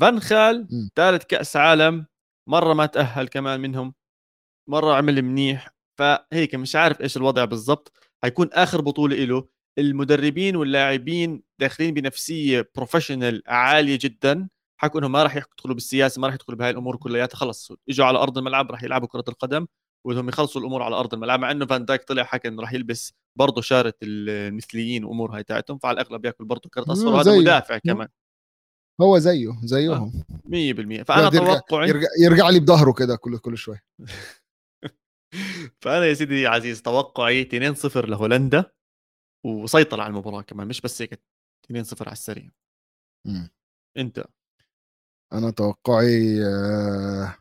[0.00, 0.68] فان خال.
[0.96, 2.06] ثالث كأس عالم
[2.48, 3.94] مرة ما تأهل كمان منهم
[4.68, 5.68] مرة عمل منيح.
[5.98, 7.92] فهيك مش عارف إيش الوضع بالضبط.
[8.22, 9.48] حيكون آخر بطولة له
[9.78, 14.48] المدربين واللاعبين داخلين بنفسية professional عالية جدا.
[14.80, 18.18] حكوا إنهم ما راح يدخلوا بالسياسة ما راح يدخلوا بهاي الأمور كلياتها خلص إجوا على
[18.18, 19.66] أرض الملعب راح يلعبوا كرة القدم
[20.06, 23.14] وبدهم يخلصوا الأمور على أرض الملعب مع إنه فان دايك طلع حكى إنه راح يلبس
[23.38, 27.38] برضه شارة المثليين وأمور هاي تاعتهم فعلى الأغلب ياكل برضه كرت أصفر وهذا.
[27.38, 28.08] مدافع كمان.
[29.00, 30.22] هو زيه زيهم.
[30.44, 33.84] 100% فأنا يرجع, توقعي يرجع, يرجع لي بظهره كده كل كل شوية
[35.82, 38.72] فأنا يا سيدي عزيز توقعي 2-0 لهولندا
[39.46, 41.22] وسيطر على المباراة كمان مش بس هيك
[41.72, 42.50] 2-0 على السريع.
[43.96, 44.24] أنت؟
[45.32, 47.34] أنا توقعي آه...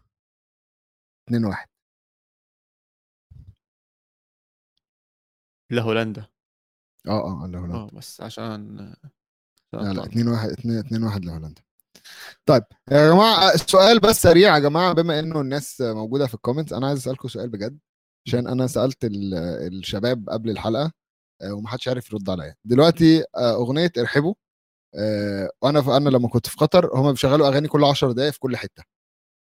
[1.28, 1.68] 2 1
[5.72, 6.26] لهولندا
[7.08, 8.78] آه آه لهولندا آه بس عشان
[9.74, 11.62] لا لا 2 1 2 2 1 لهولندا.
[12.46, 16.88] طيب يا جماعة السؤال بس سريع يا جماعة بما إنه الناس موجودة في الكومنتس أنا
[16.88, 17.80] عايز أسألكم سؤال بجد
[18.28, 19.34] عشان أنا سألت ال-
[19.74, 20.92] الشباب قبل الحلقة
[21.42, 22.56] آه، ومحدش عارف يرد عليا.
[22.66, 24.34] دلوقتي آه، أغنية ارحبوا.
[24.96, 28.58] آه، وأنا أنا لما كنت في قطر هم بيشغلوا أغاني كل 10 دقائق في كل
[28.58, 28.84] حتة.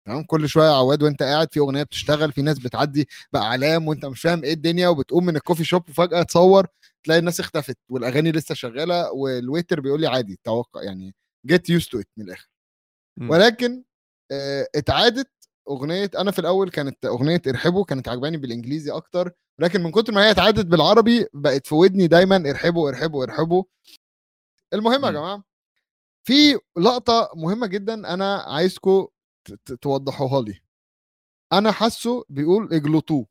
[0.07, 4.21] تمام؟ كل شوية عواد وأنت قاعد في أغنية بتشتغل في ناس بتعدي بأعلام وأنت مش
[4.21, 6.67] فاهم إيه الدنيا وبتقوم من ال coffee shop وفجأة تصور
[7.03, 11.15] تلاقي الناس اختفت والأغاني لسه شغالة وال waiter بيقول لي عادي توقع يعني
[11.45, 12.47] get used to it من الآخر.
[13.19, 13.29] مم.
[13.29, 13.83] ولكن
[14.31, 15.29] آه، اتعادت
[15.69, 20.25] أغنية أنا في الأول كانت أغنية ارحبوا كانت عجباني بالإنجليزي أكتر لكن من كتر ما
[20.25, 23.63] هي اتعادت بالعربي بقت في ودني دايما ارحبوا ارحبوا ارحبوا
[24.73, 25.17] المهم يا مم.
[25.17, 25.43] جماعة
[26.27, 29.07] في لقطة مهمة جدا أنا عايزكم
[29.81, 30.59] توضحوها لي.
[31.53, 33.27] أنا حاسه بيقول اجلطوه.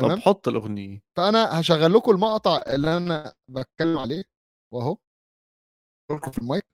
[0.00, 1.02] طب حط الأغنية.
[1.16, 4.24] فأنا هشغل لكم المقطع اللي أنا بتكلم عليه
[4.74, 4.96] وأهو.
[6.32, 6.64] في المايك.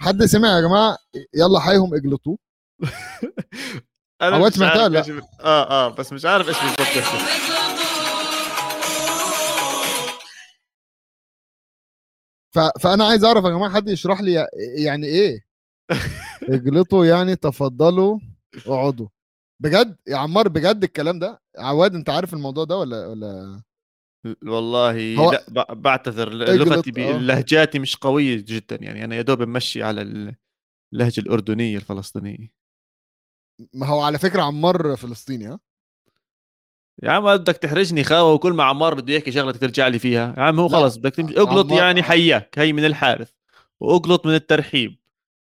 [0.00, 0.98] حد سمع يا جماعة؟
[1.34, 2.38] يلا حيهم اجلطوه.
[4.98, 7.14] إيش ب- آه آه بس مش عارف إيش بالضبط.
[12.54, 12.58] ف...
[12.80, 14.46] فأنا عايز أعرف يا جماعة حد يشرح لي
[14.84, 15.44] يعني إيه؟
[16.54, 18.18] اجلطوا يعني تفضلوا
[18.66, 19.08] اقعدوا.
[19.62, 23.62] بجد؟ يا عمار بجد الكلام ده؟ عواد أنت عارف الموضوع ده ولا ولا؟
[24.46, 27.18] والله هو- لا ب- بعتذر لغتي ب- آه.
[27.18, 30.02] لهجاتي مش قوية جدا يعني أنا يا دوب ممشي على
[30.92, 32.63] اللهجة الأردنية الفلسطينية.
[33.74, 35.58] ما هو على فكرة عمار فلسطيني ها؟
[37.02, 40.34] يا عم بدك تحرجني خاوة وكل ما عمار بده يحكي شغلة ترجع لي فيها.
[40.38, 41.34] يا عم هو خلص بدك تمشي.
[41.40, 43.30] اقلط عمار- يعني حياك هي من الحارث
[43.80, 44.96] واقلط من الترحيب.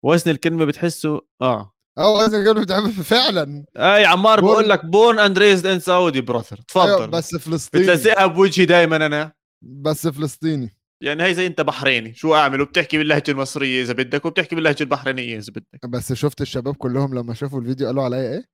[0.04, 1.74] وزن الكلمة بتحسه آه.
[1.98, 3.64] آه لازم كانوا بتعمل فعلا.
[3.76, 7.08] أي عمار born- بقول لك born and raised in Saudi brother أيوة تفضل.
[7.10, 7.84] بس فلسطيني.
[7.84, 9.32] بتلزقها بوجهي دائما أنا.
[9.62, 10.76] بس فلسطيني.
[11.02, 12.14] يعني هي زي انت بحريني.
[12.14, 15.86] شو اعمل؟ وبتحكي باللهجة المصرية إذا بدك وبتحكي باللهجة البحرينية إذا بدك.
[15.86, 18.44] بس شفت الشباب كلهم لما شافوا الفيديو قالوا عليا إيه؟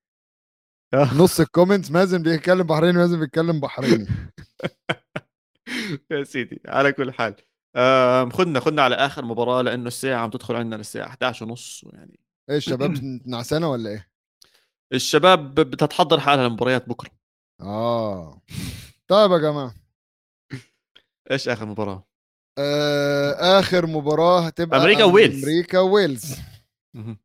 [0.94, 1.14] آه.
[1.14, 4.06] نص الكومنتس مازن بيتكلم بحريني مازن بيتكلم بحريني.
[6.10, 7.34] يا سيدي على كل حال.
[8.32, 12.20] خدنا خدنا على آخر مباراة لأنه الساعة عم تدخل عندنا للساعة 11 ونص يعني.
[12.50, 12.94] إيه الشباب
[13.26, 14.10] نعسانه ولا إيه؟
[14.92, 17.10] الشباب بدها تحضر حالها لمباريات بكرة.
[17.60, 18.42] آه.
[19.08, 19.74] طيب يا جماعة.
[21.30, 22.09] إيش آخر مباراة؟
[23.58, 25.44] آخر مباراة هتبقى أمريكا وويلز.
[25.44, 26.36] أمريكا ويلز
[26.94, 27.18] مهم.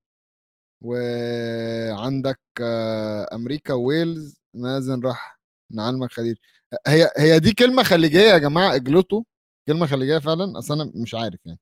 [0.84, 5.40] وعندك آه أمريكا ويلز مازن راح
[5.72, 6.40] نعلمك خليل
[6.88, 9.24] هي هي دي كلمة خليجية يا جماعة اقلطوا.
[9.68, 11.60] كلمة خليجية فعلا أصل أنا مش عارف يعني.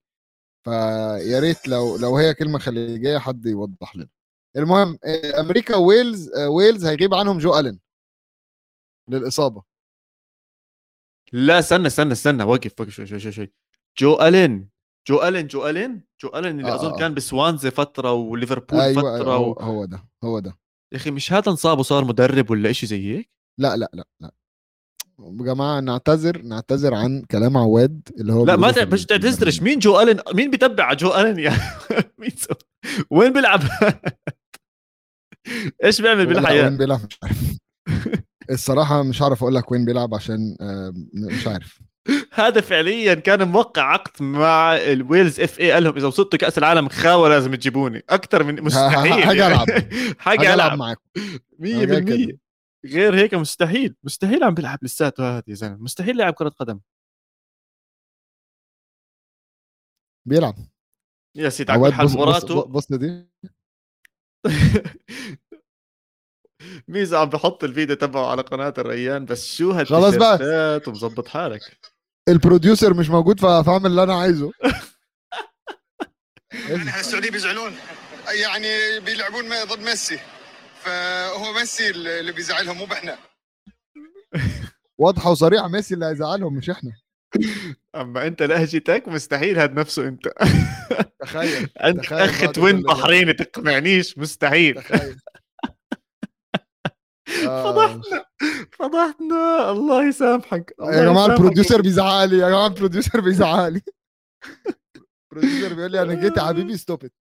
[0.65, 4.09] فيا ريت لو لو هي كلمة خليجية حد يوضح لنا.
[4.57, 7.79] المهم آه، أمريكا ويلز آه، ويلز هيغيب عنهم جو الين
[9.09, 9.63] للإصابة.
[11.33, 12.43] لا استنى استنى استنى.
[12.43, 13.53] وقف وقف شوي شوي شوي, شوي.
[13.99, 14.69] جو ألين
[15.07, 16.97] جو ألين جو ألين جو ألين اللي آه، أظن آه.
[16.97, 19.53] كان بسوانزي فترة وليفربول أيوه فترة أيوة هو, و...
[19.53, 20.57] هو ده هو ده.
[20.93, 23.29] يا أخي مش هذا انصاب وصار مدرب ولا إشي زي هيك؟
[23.59, 24.31] لا لا لا لا.
[25.19, 29.99] يا جماعة نعتذر نعتذر عن كلام عواد اللي هو لا ما مش تعتذرش مين جو
[30.01, 31.51] ألين؟ مين بيتبع على جو ألين يا
[32.19, 32.53] مين سو...
[33.09, 33.61] وين بيلعب؟
[35.83, 37.57] إيش بيعمل بالحياة؟ وين بيلعب؟ مش عارف
[38.49, 41.79] الصراحة مش عارف أقول لك وين بيلعب عشان آه، مش عارف.
[42.33, 45.95] هذا فعليا كان موقع عقد مع ال Wales FA قال لهم.
[45.95, 48.03] إذا وصلتوا كأس العالم خاوة لازم تجيبوني.
[48.09, 49.23] أكثر من مستحيل
[50.19, 50.53] حاجة يعني.
[50.53, 50.77] ألعب.
[50.79, 51.01] معاكم
[51.59, 52.37] 100%
[52.85, 53.95] غير هيك مستحيل.
[54.03, 55.77] مستحيل عم بيلعب لساته هذا يا زلمة.
[55.77, 56.79] مستحيل يلعب كرة قدم.
[60.25, 60.55] بيلعب.
[61.35, 63.27] يا سيدي على كل حال بص بص, دي.
[66.87, 69.25] ميزو عم بحط الفيديو تبعه على قناة الريان.
[69.25, 69.71] بس شو.
[69.71, 71.92] هالتيشيرتات ومظبط حالك.
[72.29, 74.51] ال producer مش موجود فاعمل اللي أنا عايزه.
[76.53, 77.71] أهل السعودية بيزعلون.
[78.41, 80.19] يعني بيلعبون ضد ميسي.
[80.83, 83.17] فهو ميسي اللي بيزعلهم مو إحنا
[84.97, 86.91] واضحة وصريحة ميسي اللي هيزعلهم مش إحنا.
[87.95, 90.29] أما أنت لهجتك مستحيل هذا نفسه أنت.
[91.21, 92.81] تخيل أنت اخ twin.
[92.81, 94.83] بحريني تقنعنيش مستحيل.
[94.83, 95.17] تخيل.
[97.47, 97.63] آه.
[97.63, 98.25] فضحنا.
[98.71, 99.71] فضحنا.
[99.71, 100.75] الله يسامحك.
[100.79, 101.39] الله يا جماعة يسامحك.
[101.39, 103.81] ال producer بيزعق لي يا جماعة ال producer بيزعق لي
[105.31, 107.13] ال producer بيقول لي أنا جيت يا حبيبي stop it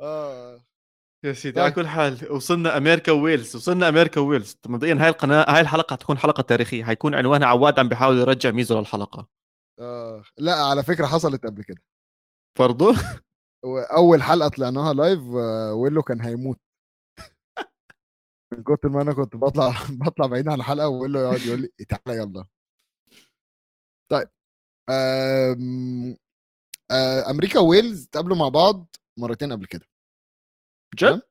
[0.00, 0.60] آه.
[1.24, 1.64] يا سيدي طيب.
[1.64, 3.56] على كل حال وصلنا أمريكا وويلز.
[3.56, 4.56] وصلنا أمريكا وويلز.
[4.66, 6.84] مبدئيا هاي القناة هاي الحلقة حتكون حلقة تاريخية.
[6.84, 9.28] حيكون عنوانها عواد عم بيحاول يرجع ميزو للحلقة.
[9.80, 10.22] آه.
[10.38, 11.82] لا على فكرة حصلت قبل كده.
[12.58, 12.94] برضو؟
[13.64, 16.58] واول حلقة طلعناها live آه، ويلو كان هيموت.
[18.56, 19.72] من كتر ما أنا كنت بطلع
[20.06, 22.46] بطلع بعيد عن الحلقة ويلو يقعد يقول لي تعالى يلا.
[24.10, 24.28] طيب
[24.90, 26.16] آم،
[26.90, 29.86] آه، أمريكا وويلز تقابلوا مع بعض مرتين قبل كده.
[30.96, 31.22] جد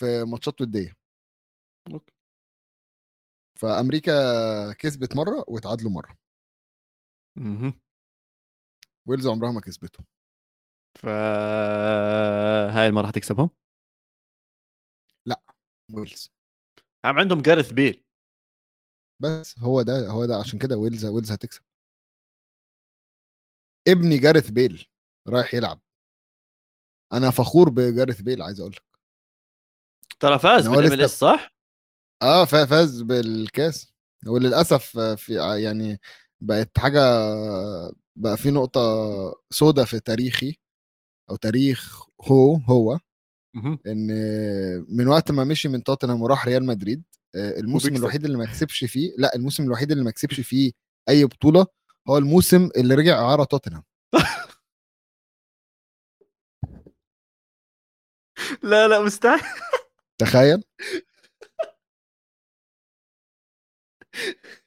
[0.00, 0.96] في ماتشات ودية.
[1.92, 2.12] okay.
[3.60, 4.12] فأمريكا
[4.72, 6.16] كسبت مرة واتعادلوا مرة.
[7.36, 7.80] مهم.
[9.08, 10.06] ويلز عمرها ما كسبتهم
[10.98, 13.50] فهاي المرة حتكسبهم
[15.90, 16.30] ويلز.
[17.04, 18.04] عم عندهم جارث بيل
[19.22, 21.62] بس هو ده هو ده عشان كده ويلز ويلز هتكسب.
[23.88, 24.86] ابني جارث بيل
[25.28, 25.80] رايح يلعب.
[27.12, 28.82] أنا فخور بجارث بيل عايز أقول لك.
[30.20, 31.54] ترى فاز بالام صح؟
[32.22, 33.92] آه فا- فاز بالكاس.
[34.26, 36.00] وللأسف آه، في آه، يعني
[36.40, 37.00] بقت حاجة
[38.16, 38.80] بقى في نقطة
[39.50, 40.56] سودة في تاريخي
[41.30, 42.98] أو تاريخ هو هو.
[43.86, 44.06] إن
[44.88, 47.02] من وقت ما مشي من توتنهام وراح ريال مدريد
[47.34, 47.96] آه، الموسم.
[47.96, 50.72] الوحيد اللي ما كسبش فيه لا الموسم الوحيد اللي ما كسبش فيه
[51.08, 51.66] أي بطولة
[52.08, 53.82] هو الموسم اللي رجع اعاره توتنهام.
[58.62, 59.40] لا لا مستحيل.
[60.18, 60.62] تخيل.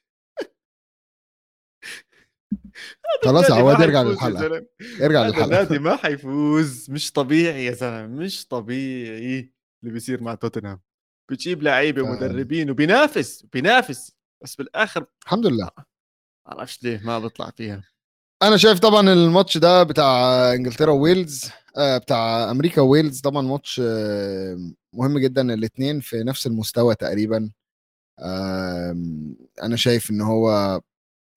[3.24, 4.66] خلاص يا عواد ارجع للحلقة.
[5.02, 5.44] ارجع للحلقة.
[5.44, 6.90] النادي ما حيفوز.
[6.90, 9.52] مش طبيعي يا زلمة مش طبيعي
[9.82, 10.80] اللي بيصير مع توتنهام.
[11.30, 14.12] بتجيب لعيبة ومدربين وبينافس بينافس.
[14.42, 15.70] بس بالآخر الحمد لله.
[16.46, 17.82] ما أعرفش ليه ما بيطلع فيها.
[18.42, 24.58] أنا شايف طبعا الماتش ده بتاع إنجلترا وويلز آه، بتاع أمريكا وويلز طبعا ماتش آه،
[24.92, 27.50] مهم جدا الاثنين في نفس المستوى تقريبا.
[29.62, 30.80] أنا شايف إن هو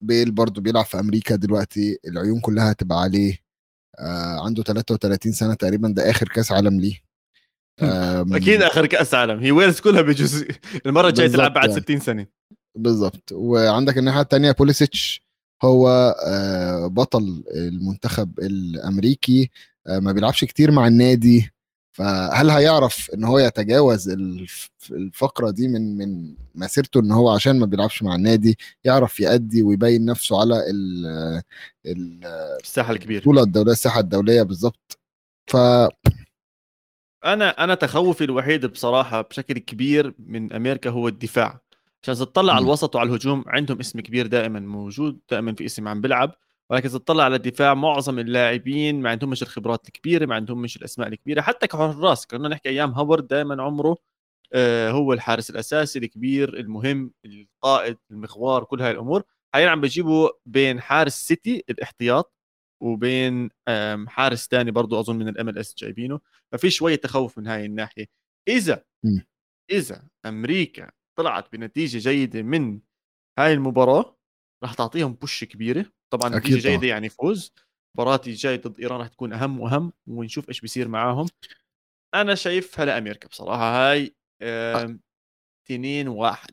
[0.00, 3.38] بيل برضو بيلعب في أمريكا دلوقتي العيون كلها هتبقى عليه.
[3.98, 7.00] آه، عنده 33 سنة تقريبا ده آخر كأس عالم ليه.
[8.36, 9.38] أكيد آخر كأس عالم.
[9.38, 10.48] هي ويلز كلها بجزء
[10.86, 11.80] المرة الجاية تلعب بعد يعني.
[11.80, 12.26] 60 سنة.
[12.74, 13.32] بالظبط.
[13.32, 15.22] وعندك الناحية الثانية بوليسيتش
[15.64, 19.50] هو آه، بطل المنتخب الأمريكي.
[19.86, 21.50] آه، ما بيلعبش كتير مع النادي.
[22.04, 27.66] فهل هيعرف إن هو يتجاوز الف- الفقرة دي من من مسيرته إن هو عشان ما
[27.66, 31.42] بيلعبش مع النادي يعرف يأدي ويبين نفسه على ال-
[31.86, 32.24] ال-
[32.62, 34.98] الساحة الكبير البطولة الدولية الساحة الدولية بالظبط.
[35.46, 35.56] ف
[37.24, 41.60] أنا أنا تخوفي الوحيد بصراحة بشكل كبير من أمريكا هو الدفاع.
[42.02, 42.64] عشان تطلع على.
[42.64, 46.34] الوسط وعلى الهجوم عندهم اسم كبير دائما موجود دائما في اسم عم بيلعب.
[46.70, 51.66] ولكن تطلع على الدفاع معظم اللاعبين ما عندهمش الخبرات الكبيرة ما عندهمش الأسماء الكبيرة حتى
[51.66, 53.96] كحراس كنا نحكي أيام هاورد دائما عمره
[54.52, 59.22] آه، هو الحارس الأساسي الكبير المهم القائد المغوار كل هاي الأمور.
[59.54, 62.34] حاليا عم بجيبوا بين حارس سيتي الإحتياط
[62.82, 63.50] وبين
[64.08, 66.20] حارس تاني برضو أظن من ال MLS جايبينه.
[66.52, 68.06] ففي شوية تخوف من هاي الناحية.
[68.48, 68.84] إذا.
[69.70, 72.80] إذا أمريكا طلعت بنتيجة جيدة من
[73.38, 74.16] هاي المباراة
[74.62, 75.86] راح تعطيهم بوش كبيرة.
[76.10, 76.68] طبعا نتيجه.
[76.68, 77.52] جيده يعني فوز.
[77.96, 81.26] مباراه الجاي ضد إيران راح تكون أهم وأهم ونشوف إيش بيصير معاهم.
[82.14, 83.90] أنا شايفها لامريكا بصراحة.
[83.90, 85.00] هاي آم،
[85.68, 86.50] تنين واحد.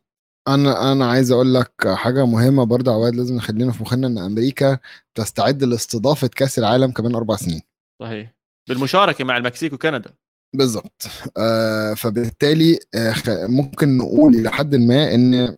[0.48, 4.80] أنا أنا عايز أقول لك حاجة مهمة برضه عواد لازم نخلينا في مخنا إن أمريكا
[5.18, 7.62] تستعد لاستضافة كأس العالم كمان أربع سنين.
[8.02, 8.34] صحيح.
[8.70, 10.14] بالمشاركة مع المكسيك وكندا.
[10.56, 13.14] بالظبط آه فبالتالي آه
[13.48, 15.58] ممكن نقول إلى حد ما إن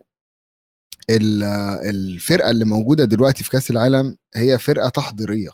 [1.10, 5.50] الفرقة اللي موجودة دلوقتي في كأس العالم هي فرقة تحضيرية.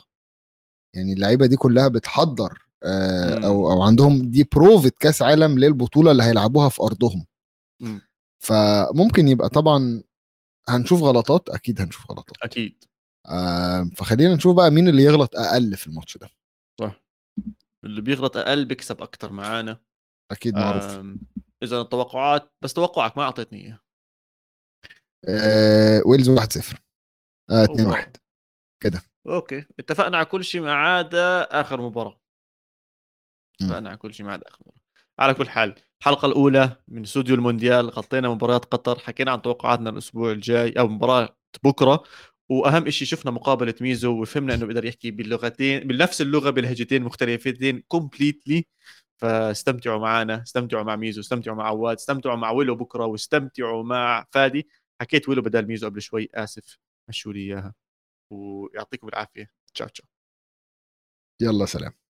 [0.94, 3.46] يعني اللعيبة دي كلها بتحضر آه.
[3.46, 7.26] أو أو عندهم دي بروفة كأس عالم للبطولة اللي هيلعبوها في أرضهم.
[7.82, 8.00] مم.
[8.44, 10.02] فممكن يبقى طبعا
[10.68, 12.36] هنشوف غلطات أكيد هنشوف غلطات.
[12.42, 12.84] أكيد.
[13.28, 16.28] آه فخلينا نشوف بقى مين اللي يغلط أقل في الماتش ده.
[16.80, 17.02] صح.
[17.84, 19.80] اللي بيغلط أقل بيكسب أكثر معانا.
[20.30, 20.84] أكيد معروف.
[20.84, 21.20] آم،
[21.62, 23.80] إذا التوقعات بس توقعك ما أعطيتني اياه
[25.28, 26.74] آه ويلز 1-0
[27.50, 28.16] آه 2-1
[29.26, 29.36] أوه.
[29.36, 29.64] okay.
[29.78, 32.20] اتفقنا على كل شيء ما عدا آخر مباراة.
[33.60, 34.76] اتفقنا على كل شيء ما عدا آخر مره
[35.18, 40.32] على كل حال الحلقة الأولى من استوديو المونديال غطينا مباريات قطر حكينا عن توقعاتنا الأسبوع
[40.32, 42.02] الجاي أو مباراة بكرة.
[42.48, 48.66] وأهم شيء شفنا مقابلة ميزو وفهمنا إنه بيقدر يحكي باللغتين بنفس اللغة بلهجتين مختلفتين completely
[49.16, 54.68] فاستمتعوا معنا استمتعوا مع ميزو استمتعوا مع عواد استمتعوا مع ويلو بكرة واستمتعوا مع فادي.
[55.00, 56.78] حكيت ويلو بدل ميزو قبل شوي آسف
[57.08, 57.74] مشوا لي إياها.
[58.32, 59.50] ويعطيكم العافية.
[59.74, 60.08] تشاو تشاو.
[61.42, 62.05] يلا سلام.